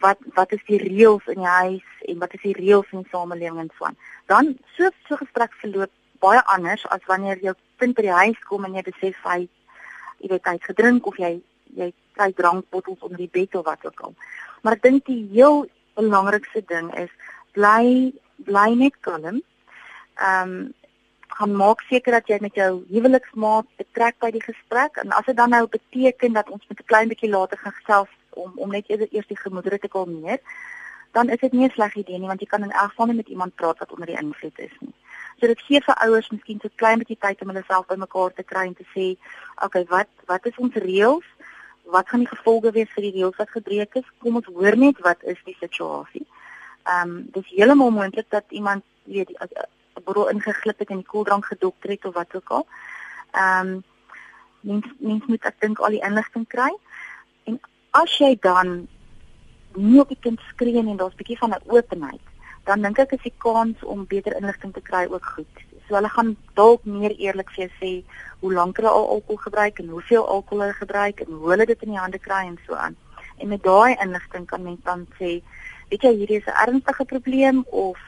wat 0.00 0.18
wat 0.34 0.52
is 0.56 0.62
die 0.66 0.80
reëls 0.82 1.26
in 1.32 1.40
die 1.42 1.54
huis 1.54 2.04
en 2.08 2.18
wat 2.18 2.34
is 2.34 2.44
die 2.44 2.56
reëls 2.56 2.92
in 2.92 3.04
die 3.04 3.12
samelewing 3.12 3.60
en 3.64 3.72
so 3.76 3.88
aan. 3.88 3.98
Dan 4.32 4.52
so 4.76 4.90
so 5.08 5.16
gesprek 5.20 5.54
verloop 5.62 5.92
baie 6.24 6.40
anders 6.54 6.86
as 6.88 7.04
wanneer 7.08 7.40
jou 7.44 7.54
kind 7.80 7.96
by 7.96 8.06
die 8.08 8.18
huis 8.22 8.40
kom 8.48 8.64
en 8.64 8.76
jy 8.76 8.84
besef 8.88 9.20
hy 9.24 9.40
jy 10.20 10.32
weet 10.32 10.48
hy 10.48 10.56
het 10.58 10.70
gedrink 10.72 11.06
of 11.06 11.20
jy 11.20 11.36
jy 11.76 11.92
kry 12.18 12.32
drankbottels 12.36 13.04
onder 13.06 13.22
die 13.22 13.32
bed 13.32 13.54
of 13.54 13.64
wat 13.68 13.84
ook 13.86 14.00
al. 14.08 14.14
Maar 14.62 14.76
ek 14.76 14.82
dink 14.88 15.06
die 15.06 15.22
heel 15.32 15.64
belangrikste 15.96 16.64
ding 16.68 16.90
is 16.98 17.12
bly 17.56 18.12
bly 18.44 18.68
net 18.74 19.00
kalm. 19.06 19.40
Ehm 20.20 20.52
um, 20.52 20.60
gaan 21.40 21.52
maak 21.56 21.80
seker 21.88 22.12
dat 22.12 22.26
jy 22.28 22.36
met 22.42 22.56
jou 22.58 22.82
huweliksmaat 22.90 23.68
betrek 23.80 24.16
by 24.20 24.28
die 24.34 24.42
gesprek 24.44 24.98
en 25.00 25.12
as 25.16 25.24
dit 25.24 25.36
dan 25.38 25.54
nou 25.54 25.62
beteken 25.72 26.34
dat 26.36 26.50
ons 26.50 26.66
met 26.68 26.80
'n 26.80 26.88
klein 26.90 27.08
bietjie 27.08 27.30
later 27.30 27.58
gaan 27.58 27.72
gesels 27.78 28.10
om 28.30 28.52
om 28.56 28.70
net 28.70 28.88
eers 28.88 29.26
die 29.26 29.38
gemoedere 29.38 29.78
te 29.78 29.88
kalmeer, 29.88 30.38
dan 31.12 31.28
is 31.28 31.40
dit 31.40 31.52
nie 31.52 31.66
'n 31.66 31.70
sleg 31.70 31.94
idee 31.94 32.18
nie 32.18 32.26
want 32.26 32.40
jy 32.40 32.46
kan 32.46 32.62
in 32.62 32.70
elk 32.70 32.90
geval 32.90 33.06
met 33.06 33.28
iemand 33.28 33.54
praat 33.54 33.78
wat 33.78 33.92
onder 33.92 34.06
die 34.06 34.20
invloed 34.20 34.58
is 34.58 34.76
nie. 34.80 34.94
So 35.40 35.46
dit 35.46 35.60
gee 35.60 35.80
vir 35.80 35.94
ouers 35.94 36.30
miskien 36.30 36.58
so 36.60 36.68
klein 36.74 36.98
bietjie 36.98 37.18
tyd 37.18 37.42
om 37.42 37.48
hulle 37.48 37.62
self 37.66 37.86
bymekaar 37.86 38.32
te 38.32 38.42
kry 38.42 38.66
en 38.66 38.74
te 38.74 38.86
sê, 38.94 39.16
"Oké, 39.54 39.64
okay, 39.64 39.84
wat 39.84 40.08
wat 40.26 40.46
is 40.46 40.56
ons 40.56 40.74
reëls? 40.74 41.24
Wat 41.84 42.08
gaan 42.08 42.20
die 42.20 42.34
gevolge 42.36 42.72
wees 42.72 42.90
vir 42.94 43.02
die 43.02 43.12
reëls 43.12 43.36
wat 43.36 43.50
gebreek 43.50 43.94
is? 43.94 44.04
Kom 44.18 44.36
ons 44.36 44.46
hoor 44.46 44.76
net 44.76 44.98
wat 45.00 45.22
is 45.22 45.38
die 45.44 45.56
situasie." 45.60 46.26
Ehm 46.84 47.08
um, 47.08 47.28
dis 47.32 47.48
heeltemal 47.48 47.90
moontlik 47.90 48.30
dat 48.30 48.44
iemand 48.48 48.82
weet 49.04 49.30
'n 49.30 50.02
borrel 50.04 50.28
ingeglip 50.28 50.78
het 50.78 50.90
en 50.90 50.96
die 50.96 51.12
koeldrank 51.12 51.44
gedokter 51.44 51.90
het 51.90 52.04
of 52.04 52.14
wat 52.14 52.34
ook 52.34 52.48
al. 52.48 52.66
Ehm 53.32 53.66
um, 53.66 53.84
mens 54.60 54.86
mens 54.98 55.26
moet 55.26 55.44
ek 55.44 55.60
dink 55.60 55.78
al 55.78 55.90
die 55.90 56.04
inligting 56.04 56.46
kry. 56.48 56.70
As 57.90 58.12
jy 58.22 58.36
dan 58.38 58.86
nie 59.74 59.98
op 59.98 60.10
die 60.12 60.18
kind 60.22 60.38
skree 60.52 60.78
en 60.78 60.96
daar's 60.96 61.14
'n 61.14 61.22
bietjie 61.22 61.38
van 61.38 61.50
'n 61.50 61.62
openheid, 61.66 62.26
dan 62.64 62.82
dink 62.82 62.98
ek 62.98 63.12
is 63.12 63.22
die 63.22 63.34
kans 63.38 63.82
om 63.82 64.06
beter 64.06 64.36
inligting 64.36 64.72
te 64.72 64.80
kry 64.80 65.06
ook 65.10 65.24
goed. 65.34 65.54
So 65.88 65.94
hulle 65.94 66.08
gaan 66.08 66.36
dalk 66.54 66.84
meer 66.84 67.14
eerlik 67.18 67.50
vir 67.50 67.66
jou 67.66 67.72
sê 67.80 68.04
hoe 68.40 68.52
lank 68.52 68.76
hulle 68.76 68.88
al 68.88 69.08
alkohol 69.08 69.36
gebruik 69.36 69.78
en 69.78 69.88
hoeveel 69.88 70.26
alkohol 70.26 70.60
hulle 70.60 70.72
gebruik 70.72 71.20
en 71.20 71.32
hoe 71.32 71.50
hulle 71.50 71.66
dit 71.66 71.82
in 71.82 71.90
die 71.90 71.98
hande 71.98 72.18
kry 72.18 72.46
en 72.46 72.58
so 72.66 72.74
aan. 72.74 72.96
En 73.38 73.48
met 73.48 73.62
daai 73.62 73.96
inligting 74.00 74.46
kan 74.46 74.62
mens 74.62 74.80
dan 74.84 75.06
sê, 75.18 75.42
weet 75.88 76.02
jy 76.02 76.14
hierdie 76.14 76.38
is 76.38 76.46
'n 76.46 76.60
ernstige 76.68 77.04
probleem 77.04 77.64
of 77.70 77.98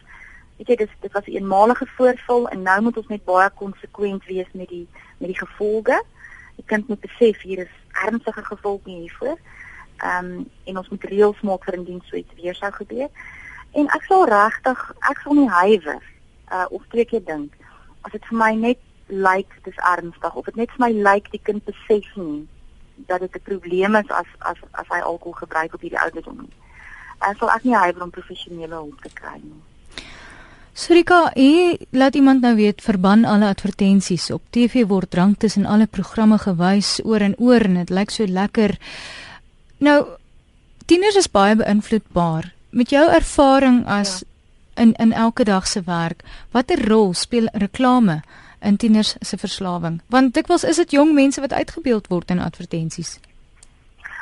weet 0.58 0.68
jy 0.68 0.76
dis 0.76 0.94
dit 1.00 1.12
was 1.12 1.26
'n 1.26 1.34
eenmalige 1.34 1.86
voorval 1.86 2.48
en 2.48 2.62
nou 2.62 2.80
moet 2.82 2.96
ons 2.96 3.08
net 3.08 3.24
baie 3.24 3.50
konsekwent 3.50 4.24
wees 4.24 4.50
met 4.52 4.68
die 4.68 4.86
met 5.18 5.28
die 5.28 5.38
gevolge. 5.46 6.02
Die 6.56 6.64
kind 6.66 6.88
moet 6.88 7.00
besef 7.00 7.40
hier 7.40 7.58
is 7.58 7.74
ernstige 8.06 8.44
gevolge 8.44 8.90
hiervoor. 8.90 9.38
Ehm 10.02 10.24
um, 10.24 10.46
en 10.64 10.78
ons 10.78 10.88
moet 10.88 11.04
reëls 11.04 11.40
maak 11.40 11.64
vir 11.64 11.78
indien 11.78 12.02
so 12.06 12.16
iets 12.16 12.40
weer 12.42 12.54
sou 12.54 12.72
gebeur. 12.72 13.10
En 13.72 13.88
ek 13.96 14.04
sal 14.08 14.24
regtig 14.28 14.80
ek 15.10 15.20
sal 15.24 15.34
nie 15.34 15.48
huiwer 15.48 16.02
uh 16.52 16.66
of 16.70 16.82
twee 16.92 17.04
keer 17.04 17.24
dink 17.24 17.54
as 18.02 18.12
dit 18.12 18.24
vir 18.30 18.38
my 18.38 18.52
net 18.54 18.80
lyk 19.08 19.54
dis 19.66 19.78
ernstig 19.94 20.34
of 20.34 20.48
dit 20.48 20.58
net 20.60 20.74
vir 20.74 20.84
my 20.86 20.90
lyk 21.08 21.30
die 21.32 21.42
kind 21.48 21.64
besef 21.68 22.08
nie 22.16 22.46
dat 23.08 23.20
dit 23.20 23.34
'n 23.36 23.46
probleem 23.50 23.96
is 23.96 24.10
as 24.10 24.30
as 24.38 24.58
as 24.70 24.88
hy 24.88 25.00
alkohol 25.00 25.38
gebruik 25.44 25.74
op 25.74 25.80
hierdie 25.80 26.02
ouderdom. 26.04 26.48
En 27.28 27.36
sal 27.36 27.50
ek 27.50 27.64
nie 27.64 27.76
hywer 27.76 28.02
om 28.02 28.10
professionele 28.10 28.74
hulp 28.74 29.02
te 29.02 29.10
kry 29.14 29.38
nie. 29.42 29.62
Surika, 30.74 31.30
jy 31.34 31.78
laat 31.90 32.14
iemand 32.14 32.40
nou 32.40 32.54
weet 32.56 32.82
verban 32.82 33.24
alle 33.24 33.46
advertensies 33.46 34.30
op 34.30 34.42
TV 34.50 34.86
word 34.88 35.10
drank 35.10 35.38
tussen 35.38 35.66
alle 35.66 35.86
programme 35.86 36.38
gewys 36.38 37.00
oor 37.04 37.20
en 37.20 37.34
oor 37.38 37.60
en 37.60 37.74
dit 37.74 37.90
lyk 37.90 38.10
so 38.10 38.24
lekker. 38.26 38.78
Nou 39.82 40.06
tieners 40.86 41.16
is 41.18 41.30
baie 41.30 41.56
beïnvloedbaar. 41.58 42.52
Met 42.70 42.92
jou 42.94 43.02
ervaring 43.10 43.82
as 43.90 44.20
ja. 44.20 44.26
in 44.82 44.92
in 44.94 45.12
elke 45.12 45.44
dag 45.44 45.66
se 45.66 45.82
werk, 45.82 46.22
watter 46.50 46.88
rol 46.88 47.14
speel 47.14 47.48
reklame 47.52 48.20
in 48.60 48.76
tieners 48.76 49.16
se 49.20 49.38
verslawing? 49.38 50.00
Want 50.06 50.34
dikwels 50.34 50.64
is 50.64 50.78
dit 50.78 50.94
jong 50.94 51.10
mense 51.14 51.40
wat 51.40 51.52
uitgebeeld 51.52 52.06
word 52.06 52.30
in 52.30 52.38
advertensies. 52.38 53.18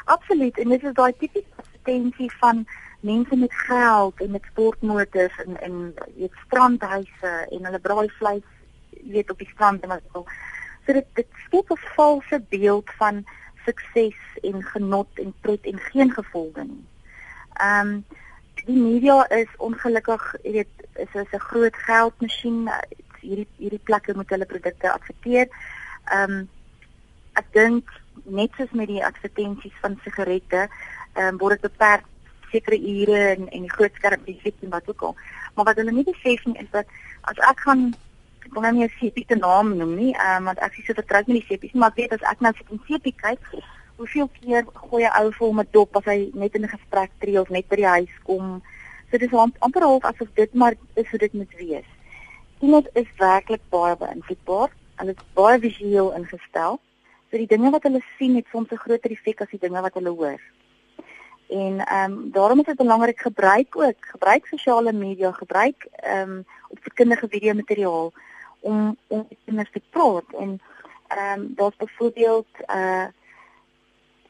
Absoluut, 0.05 0.59
en 0.59 0.69
dit 0.69 0.83
is 0.83 0.95
daai 0.97 1.13
tipiese 1.19 1.53
advertensie 1.57 2.31
van 2.39 2.65
mense 3.01 3.37
met 3.37 3.53
geld 3.67 4.21
en 4.21 4.31
met 4.31 4.49
sportmotors 4.53 5.37
en 5.45 5.61
en 5.61 5.77
weet 6.17 6.41
strandhuise 6.47 7.35
en 7.51 7.69
hulle 7.69 7.83
braai 7.85 8.09
vleis 8.17 8.49
weet 9.13 9.31
op 9.31 9.39
die 9.39 9.51
strand 9.53 9.83
en 9.83 9.93
wat 9.93 10.09
so. 10.13 10.25
So 10.87 10.97
dit 10.97 11.07
dit 11.21 11.29
skep 11.45 11.71
'n 11.71 11.85
valse 11.97 12.43
beeld 12.49 12.91
van 12.97 13.25
sukses 13.65 14.19
en 14.43 14.63
genot 14.73 15.19
en 15.23 15.35
pret 15.41 15.67
en 15.67 15.79
geen 15.91 16.13
gevolge 16.13 16.65
nie. 16.65 16.85
Ehm 17.61 17.95
um, 17.95 18.05
die 18.67 18.77
media 18.77 19.25
is 19.33 19.49
ongelukkig, 19.57 20.25
jy 20.45 20.53
weet, 20.53 20.89
is 20.95 21.15
'n 21.17 21.39
groot 21.39 21.77
geldmasjien. 21.77 22.69
Hierdie 23.21 23.49
hierdie 23.57 23.85
plekke 23.85 24.15
moet 24.15 24.31
hulle 24.31 24.47
produkte 24.47 24.93
adverteer. 24.93 25.49
Ehm 26.13 26.33
um, 26.33 26.49
ek 27.33 27.53
dink 27.53 27.91
net 28.25 28.51
soos 28.57 28.71
met 28.71 28.89
die 28.89 29.05
advertensies 29.05 29.77
van 29.81 29.99
sigarette, 30.05 30.69
ehm 31.15 31.27
um, 31.27 31.39
word 31.39 31.61
dit 31.61 31.71
beperk 31.71 32.05
sekere 32.51 32.79
ure 32.79 33.21
en 33.35 33.49
en 33.49 33.67
die 33.67 33.73
groot 33.73 33.95
skerm 33.95 34.25
TV 34.25 34.53
en 34.61 34.71
wat 34.71 34.89
ook 34.89 35.03
al. 35.03 35.17
Maar 35.55 35.65
wat 35.65 35.77
hulle 35.77 35.93
nie 35.93 36.05
besef 36.05 36.45
nie 36.45 36.59
is 36.59 36.71
dat 36.71 36.87
as 37.21 37.39
ek 37.51 37.61
gaan 37.67 37.95
ek 38.51 38.57
wil 38.59 38.65
nou 38.67 38.73
nie 38.73 38.85
'n 38.85 38.99
sepie 38.99 39.25
te 39.25 39.37
naam 39.39 39.77
noem 39.79 39.95
nie, 39.95 40.15
um, 40.19 40.45
want 40.45 40.59
ek 40.59 40.79
is 40.79 40.87
so 40.87 40.95
vertroud 40.95 41.27
met 41.29 41.39
die 41.39 41.47
sepies, 41.47 41.73
maar 41.73 41.91
ek 41.91 41.97
weet 41.97 42.13
as 42.13 42.31
ek 42.31 42.41
nou 42.41 42.53
sit 42.57 42.71
en 42.71 42.81
sepie 42.89 43.15
kyk, 43.15 43.39
hoeveel 43.97 44.29
keer 44.41 44.65
gooi 44.75 45.05
'n 45.07 45.15
ou 45.23 45.31
vir 45.31 45.47
hom 45.47 45.61
'n 45.61 45.69
dop 45.71 45.97
as 45.97 46.05
hy 46.05 46.31
net 46.35 46.55
in 46.55 46.65
'n 46.65 46.75
gesprek 46.75 47.11
tree 47.21 47.39
of 47.39 47.51
net 47.51 47.69
by 47.69 47.77
die 47.77 47.87
huis 47.87 48.15
kom. 48.25 48.63
So 49.11 49.19
dis 49.19 49.31
amper 49.33 49.83
half 49.83 50.05
asof 50.05 50.29
dit 50.35 50.55
maar 50.55 50.75
is 50.97 51.09
hoe 51.11 51.19
dit 51.19 51.33
moet 51.33 51.53
wees. 51.59 51.87
Iemand 52.61 52.89
is 52.95 53.07
werklik 53.19 53.63
baie 53.71 53.97
beïnvloedbaar. 53.97 54.71
Hulle 54.97 55.11
is 55.11 55.25
baie 55.35 55.59
visueel 55.59 56.13
ingestel. 56.15 56.81
So 57.31 57.37
die 57.37 57.47
dinge 57.47 57.71
wat 57.71 57.83
hulle 57.83 58.03
sien 58.19 58.35
het 58.35 58.47
soms 58.51 58.71
'n 58.71 58.77
groter 58.77 59.11
effek 59.11 59.41
as 59.41 59.51
die 59.51 59.61
dinge 59.61 59.81
wat 59.81 59.95
hulle 59.95 60.11
hoor. 60.11 60.41
En 61.49 61.87
ehm 61.87 62.13
um, 62.13 62.31
daarom 62.33 62.59
is 62.59 62.67
dit 62.67 62.77
belangrik 62.77 63.21
gebruik 63.21 63.77
ook 63.77 64.01
gebruik 64.01 64.47
sosiale 64.47 64.93
media, 64.93 65.33
gebruik 65.33 65.87
ehm 66.03 66.31
um, 66.31 66.45
opvoedkundige 66.69 67.29
video 67.29 67.55
materiaal 67.55 68.13
om 68.61 68.97
om 69.07 69.27
met 69.29 69.39
kinders 69.45 69.71
te 69.73 69.83
praat 69.91 70.25
en 70.39 70.61
ehm 71.09 71.41
um, 71.41 71.53
daar's 71.57 71.77
byvoorbeeld 71.77 72.47
uh 72.67 73.05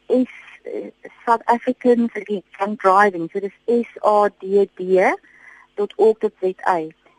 is 0.07 0.31
uh, 0.64 0.87
South 1.25 1.45
African 1.45 2.09
for 2.12 2.43
drunk 2.51 2.81
driving 2.81 3.31
so 3.33 3.40
dis 3.40 3.59
S 3.66 4.05
A 4.05 4.29
D 4.38 4.69
D.org.za. 4.75 6.79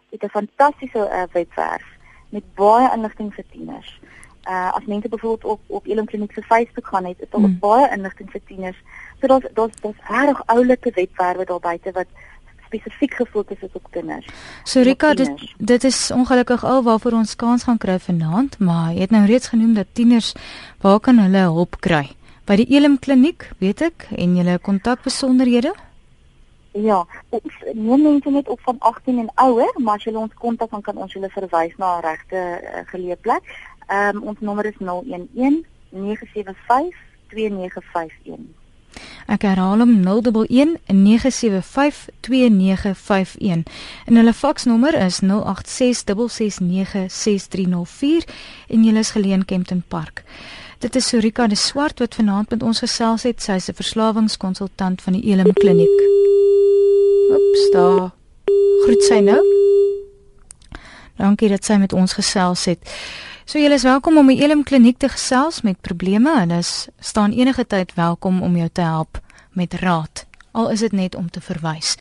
Dit 0.10 0.24
is 0.24 0.30
'n 0.30 0.30
fantastiese 0.30 1.10
uh, 1.12 1.24
webwerf 1.32 1.86
met 2.30 2.56
baie 2.56 2.92
inligting 2.94 3.34
vir 3.34 3.44
tieners. 3.52 4.00
Uh 4.44 4.74
as 4.74 4.86
mense 4.86 5.10
byvoorbeeld 5.10 5.52
op 5.52 5.60
op 5.68 5.86
Elim 5.86 6.06
Kliniek 6.06 6.34
se 6.34 6.42
Facebook 6.42 6.88
gaan 6.88 7.06
het, 7.06 7.22
is 7.22 7.30
daar 7.30 7.42
hmm. 7.42 7.60
baie 7.60 7.92
inligting 7.92 8.32
vir 8.32 8.42
tieners 8.46 8.78
So 9.22 9.28
daar's 9.28 9.46
daar's 9.54 9.76
daar's 9.82 9.98
reg 10.08 10.46
oulike 10.46 10.92
webwerwe 10.94 11.46
daar 11.46 11.60
buite 11.60 11.92
wat 11.92 12.08
spesifiek 12.72 13.14
gefokus 13.20 13.60
is 13.60 13.74
op 13.74 13.92
kinders. 13.92 14.28
So 14.64 14.82
Rika, 14.82 15.14
dit 15.14 15.54
dit 15.58 15.84
is 15.84 16.00
ongelukkig 16.16 16.64
al 16.64 16.84
waarvoor 16.88 17.20
ons 17.20 17.36
kans 17.36 17.68
gaan 17.68 17.78
kry 17.78 18.00
vanaand, 18.00 18.60
maar 18.60 18.94
jy 18.96 19.06
het 19.06 19.12
nou 19.12 19.26
reeds 19.26 19.52
genoem 19.52 19.76
dat 19.76 19.92
tieners 19.94 20.34
waar 20.82 21.00
kan 21.00 21.20
hulle 21.20 21.46
hulp 21.52 21.80
kry? 21.84 22.08
By 22.48 22.58
die 22.64 22.70
Elim 22.74 22.98
Kliniek, 23.00 23.50
weet 23.60 23.82
ek, 23.86 24.08
en 24.18 24.36
julle 24.36 24.58
kontakbesonderhede? 24.60 25.74
Ja, 26.72 27.02
ons 27.30 27.58
neem 27.74 28.06
mense 28.06 28.32
net 28.32 28.48
op 28.50 28.62
van 28.64 28.80
18 28.80 29.20
en 29.20 29.30
ouer, 29.44 29.74
maar 29.84 30.00
as 30.00 30.08
jy 30.08 30.14
ons 30.16 30.34
kontak 30.40 30.72
dan 30.72 30.82
kan 30.82 30.98
ons 31.04 31.14
julle 31.14 31.30
verwys 31.30 31.76
na 31.78 31.98
'n 31.98 32.06
regte 32.08 32.40
uh, 32.40 32.86
geleë 32.94 33.20
plek. 33.22 33.44
Ehm 33.88 34.18
um, 34.18 34.24
ons 34.32 34.40
nommer 34.40 34.66
is 34.66 34.80
011 34.80 35.28
975 35.92 36.96
2951. 37.36 38.61
Ek 39.28 39.42
herhaal 39.42 39.80
hom 39.80 40.04
011 40.04 40.78
975 40.88 42.08
2951 42.20 43.64
en 44.06 44.16
hulle 44.16 44.34
faksnommer 44.34 44.94
is 44.94 45.22
0866696304 45.22 45.28
en 48.68 48.84
julle 48.84 49.00
is 49.00 49.12
geleen 49.12 49.46
Kempton 49.46 49.84
Park. 49.88 50.24
Dit 50.82 50.96
is 50.96 51.08
Sorika 51.08 51.48
de 51.48 51.56
Swart 51.56 52.00
wat 52.00 52.16
vanaand 52.16 52.50
met 52.50 52.64
ons 52.64 52.80
gesels 52.80 53.24
het. 53.24 53.42
Sy 53.42 53.52
is 53.52 53.70
'n 53.70 53.74
verslawingskonsultant 53.74 55.02
van 55.02 55.14
die 55.14 55.24
Elim 55.32 55.54
Kliniek. 55.54 56.00
Oeps, 57.30 57.70
daar. 57.72 58.12
Groet 58.84 59.04
sy 59.04 59.20
nou. 59.20 59.42
Dankie 61.16 61.50
dat 61.50 61.66
sy 61.66 61.78
met 61.78 61.94
ons 61.94 62.14
gesels 62.14 62.66
het. 62.66 62.80
So 63.52 63.60
julle 63.60 63.76
is 63.76 63.84
welkom 63.84 64.16
om 64.16 64.30
by 64.32 64.38
Elim 64.40 64.62
Kliniek 64.64 64.96
te 65.04 65.10
gesels 65.12 65.58
met 65.68 65.82
probleme. 65.84 66.32
Hulle 66.40 66.62
staan 67.04 67.34
enige 67.36 67.66
tyd 67.68 67.90
welkom 67.98 68.38
om 68.48 68.54
jou 68.56 68.70
te 68.72 68.86
help 68.86 69.20
met 69.52 69.74
raad. 69.82 70.24
Al 70.56 70.70
is 70.72 70.80
dit 70.80 70.96
net 70.96 71.18
om 71.20 71.28
te 71.28 71.44
verwys. 71.44 71.98